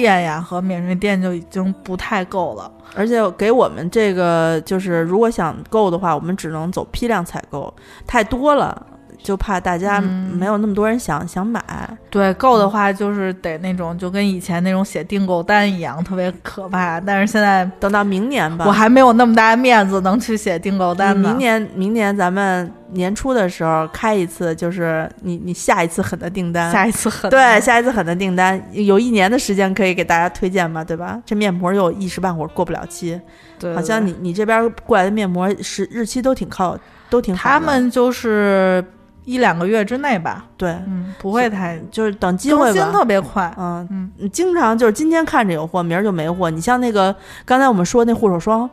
[0.00, 7.74] 店呀和免税店就已经不太够了，而且给我们这个就是如果想够的话，我们只能走批量采购，
[8.06, 8.86] 太多了。
[9.22, 11.60] 就怕大家没有那么多人想想买，
[12.08, 17.00] 对，够的话就是得那种就跟以前那种写订购单一样，特别可怕。
[17.00, 21.28] 但是现在等到明年吧，我还没有那么大的面子能去写订购单呢。
[21.28, 31.20] 明年，明年咱们年初的时候开一次，就是你你下一次狠的订单，下一次狠对，下一次狠的订单，有一年的时间可以给大家推荐吧，对吧？
[31.26, 33.20] 这面膜又一时半会儿过不了期，
[33.58, 36.78] 对，好像你你这边过来的面膜是日期都挺靠，
[37.10, 37.50] 都挺好。
[37.50, 38.82] 他们就是。
[39.28, 46.48] 一两个月之内吧，对，嗯，不会太，就是等机会吧，特别快，嗯嗯，经常就是今天看着有货，明儿就没货。
[46.48, 47.14] 你像那个
[47.44, 48.68] 刚才我们说那护手霜，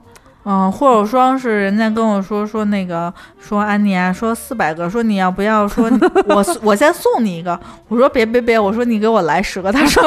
[0.46, 5.68] 嗯，护手霜是人家跟我说说那个说安妮啊，说四百个，说你要不要？
[5.68, 5.92] 说
[6.30, 10.02] 我 我先送你一个，我说别别别，我说你给我来十个，他说。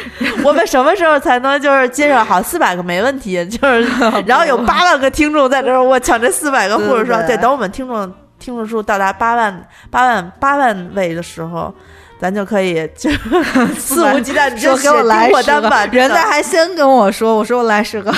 [0.44, 3.44] 我们什么时候才能就是介绍好四百个没问题？
[3.48, 3.82] 就是
[4.26, 7.20] 然后有八万个听众在这儿，我抢这四百个或者说。
[7.26, 8.06] 对，等我们听众
[8.38, 11.72] 听众数到达八万八万八万位的时候，
[12.20, 13.10] 咱就可以就
[13.78, 15.88] 肆无忌惮你就给我来十个。
[15.92, 18.12] 人家还先跟我说，我说我来十个。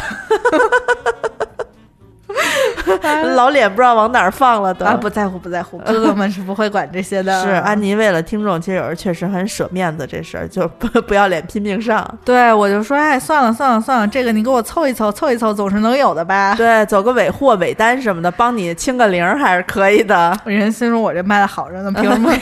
[3.34, 7.42] 老脸不知道往哪儿放了，都啊不在乎不在乎， 哥哥们是不会管这些的。
[7.42, 12.06] 是安妮为了听众，其实有时候确实很舍面子，这事儿 就不不要脸拼命上。
[12.24, 16.54] 对，我就说，哎，算了算了算了，这个你给我凑一凑，凑一凑总是能有的吧？
[16.56, 20.36] 对，走个尾货尾单什么的，帮你清个零还是可以的。
[20.44, 22.32] 人心说我这卖的好着呢，凭什么？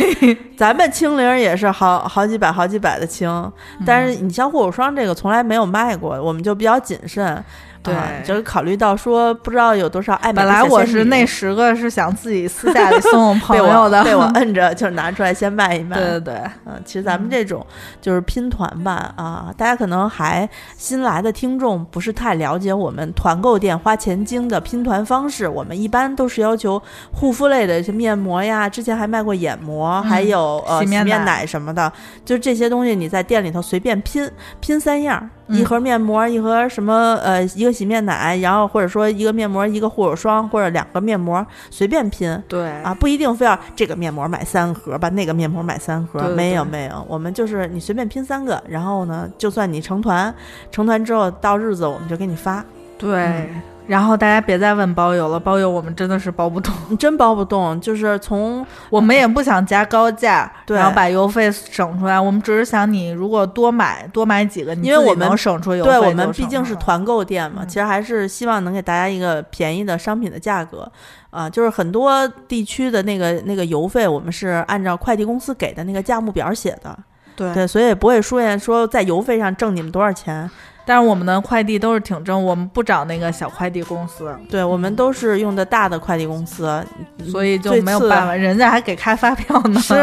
[0.56, 3.52] 咱们清零也是好好几百好几百的清，
[3.86, 7.42] 但是你像护手霜这个从来没有卖过，我们就比较谨慎。
[7.83, 15.97] 对，就是考虑到说不知道有多少爱本来我是那十个是想自己私下里送我 朋友的，被我摁着就拿出来先卖一卖。
[15.97, 17.64] 对对对，嗯，其实咱们这种
[18.01, 25.49] 就是拼团吧，啊，大家可能还新来的听众不是太了解我们团购店花钱精的拼团方式。
[25.49, 31.91] 我们一般都是要求护肤类的，面膜呀，之前还卖过眼膜，还有呃洗面奶什么的，
[32.24, 35.31] 就这些东西你在店里头随便拼拼三样。
[35.49, 42.40] 一盒面膜，一盒什么呃，一个洗面奶，然后或者说一个面膜，一个护手霜，或者两个面膜，随便拼。
[42.49, 50.34] 对啊，不一定非要这个面膜买三盒吧，那个面膜买三盒，没有没有，我们就是你随便拼三个，然后呢，就算你成团，
[50.70, 52.64] 成团之后到日子我们就给你发。
[52.99, 53.49] 对。
[53.89, 57.80] 然后大家别再问包邮了，包邮我们真的是包不动， 真包不动。
[57.80, 62.20] 就是从我们也不想加高价， 对，然后把邮费省出来。
[62.20, 65.91] 我们只是想你如果多买多买几个，因为我们省出邮费。
[65.91, 70.91] 对我们毕竟是团购店嘛，其实还是希望能给大家一个便宜的商品的价格
[71.30, 71.49] 啊。
[71.49, 76.95] 就是很多地区的那个那个邮费，我们是按照快递公司给的那个价目表写的，
[77.34, 80.51] 对对，所以不会出现说在邮费上挣你们多少钱。
[80.89, 86.83] 但是我们的快递都是挺正，我们不找那个小快递公司，对我们都是用的大的快递公司，
[87.30, 89.79] 所以就没有办法，人家还给开发票呢。
[89.79, 89.95] 是，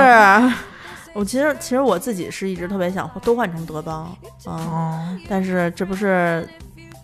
[1.14, 4.16] 我其实其实我自己是一直特别想都换成德邦，
[4.46, 6.48] 嗯，但是这不是。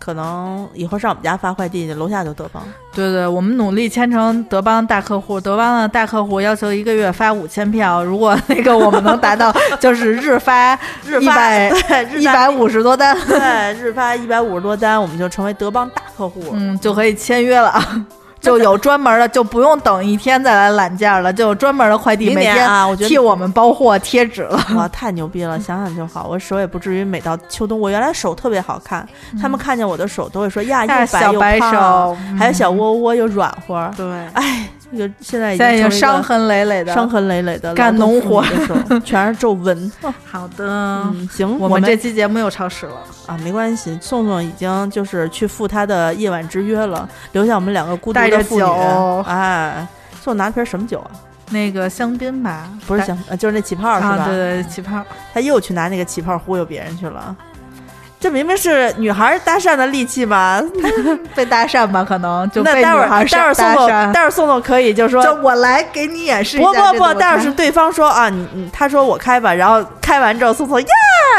[0.03, 2.64] 可能以后上我们家发快递，楼下就德邦。
[2.91, 5.40] 对对，我们努力签成德邦大客户。
[5.40, 10.73] 德邦的大客户要求一个月发五千票，如果那个我们能达到， 就是日发
[11.06, 11.49] 日发
[12.18, 17.80] 一百五十多单，对，日发一百五十多单，我们就成为德邦大客户，嗯，就可以签约了。
[18.43, 24.59] 就有专门的，就不用等一天再来揽件了，就有专门的快递每天啊，我觉得替我们包货贴纸了。
[24.76, 25.59] 哇，太牛逼了！
[25.61, 29.07] 想想就好，我手也不至于每到秋冬，我原来手特别好看，
[29.39, 31.07] 他们看见我的手都会说呀，又
[31.39, 33.91] 白又胖，还有小窝窝又软和。
[33.95, 34.68] 对，哎。
[34.91, 39.91] 这个现在已经伤痕累累的，伤痕累累的干农活的时候，全是皱纹。
[40.26, 42.95] 好的，行，我们这期节目又超时了
[43.27, 43.97] 啊，没关系。
[44.01, 49.23] 宋宋已经就是去赴他的夜晚之约了，留下我们两个孤独的妇女。
[49.26, 49.88] 哎，
[50.22, 51.11] 宋拿瓶什么酒啊？
[51.51, 52.69] 那个香槟吧？
[52.88, 54.26] 不是香，就是那起泡是吧？
[54.26, 55.03] 对对，起泡。
[55.34, 57.35] 他又去拿那个起泡忽悠别人去了。
[58.22, 60.61] 这明明是女孩搭讪的利器嘛，
[61.34, 66.68] 被搭讪吧，可能就那待会儿待会儿宋宋待会儿宋宋可以就说，就我来给你演示一下。
[66.68, 70.88] 不不不，待会儿是对方说啊，你你他说我开吧，然后开完之后宋宋呀，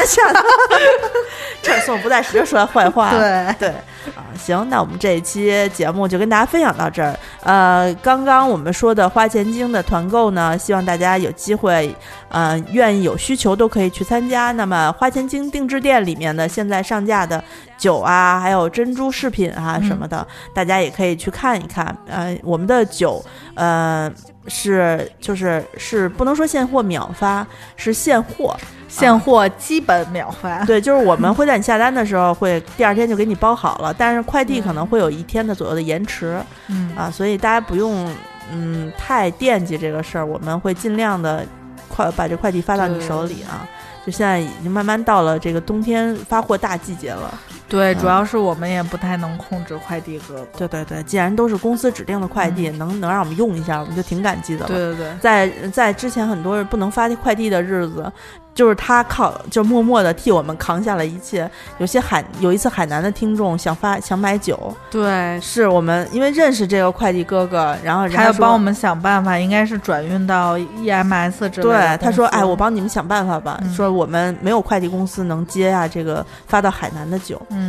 [0.05, 0.45] 吓得
[1.63, 3.11] 这宋不在使劲说他坏话。
[3.11, 3.73] 对对
[4.17, 7.17] 啊，行，那我们这一期节目就跟大家分享到这儿。
[7.45, 11.95] 呃，刚刚我们说的花钱精的团购呢，希望大家有机会，
[12.29, 14.51] 呃，愿意有需求都可以去参加。
[14.51, 16.73] 那么花钱精定制店里面呢，现在。
[16.73, 17.45] 在上架的
[17.77, 21.95] 酒啊，还有珍珠饰品啊什么的，大家也可以去看一看。
[22.07, 23.23] 呃，我们的酒，
[23.53, 24.11] 呃，
[24.47, 27.47] 是就是是不能说现货秒发，
[27.77, 28.57] 是现货，
[28.89, 30.65] 现货基本秒发。
[30.65, 36.41] 对，就是我们会在你下单的时候，会第二天就给你包好了，但是快递可能会有一天的左右的延迟。
[36.69, 38.13] 嗯啊，所以大家不用
[38.51, 41.47] 嗯太惦记这个事儿，我们会尽量的
[41.89, 43.67] 快把这快递发到你手里啊。
[44.05, 47.33] 就现在已经慢慢到了这个冬天发货大季节了，
[47.73, 50.47] 对，主要是我们也不太能控制快递哥。
[50.57, 54.69] 对对对，既然都是公司指定的快递，能能让我们用一下，我们就挺感激的了。
[54.69, 58.13] 对对对，在在之前很多人不能发快递的日子。
[58.55, 61.51] 就是他靠，就默默的替我们扛下了一切。
[61.79, 71.97] 有些海有一次海南的听众想发想买酒，对，是我们因为认识这个快递哥哥，然后还要帮我们想办法，应该是转运到 EMS 之类的。
[71.97, 77.41] 对，他说：“哎，我帮你们想办法吧。”说我们没有快递公司能接啊，这个发到海南的酒。
[77.49, 77.62] 嗯。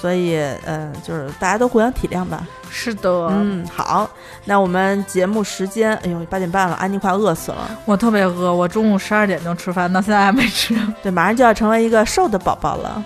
[0.00, 2.46] 所以，嗯，就是大家都互相体谅吧。
[2.68, 4.10] 是的，嗯，好，
[4.44, 7.70] 那我们节目时间，哎呦，八点半了，安妮快饿死了。
[7.86, 10.76] 我特别饿，我中午十二点钟吃饭，到现在还没吃。
[11.02, 13.02] 对，马上就要成为一个瘦的宝宝了，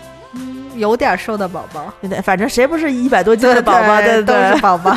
[0.74, 1.92] 有点瘦的宝宝。
[2.00, 4.00] 对，反正谁不是一百多斤的宝宝？
[4.00, 4.90] 对，都是宝宝。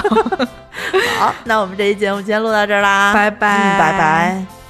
[1.20, 4.61] 好，那我们这期节目今天录到这儿啦，拜拜，嗯拜拜。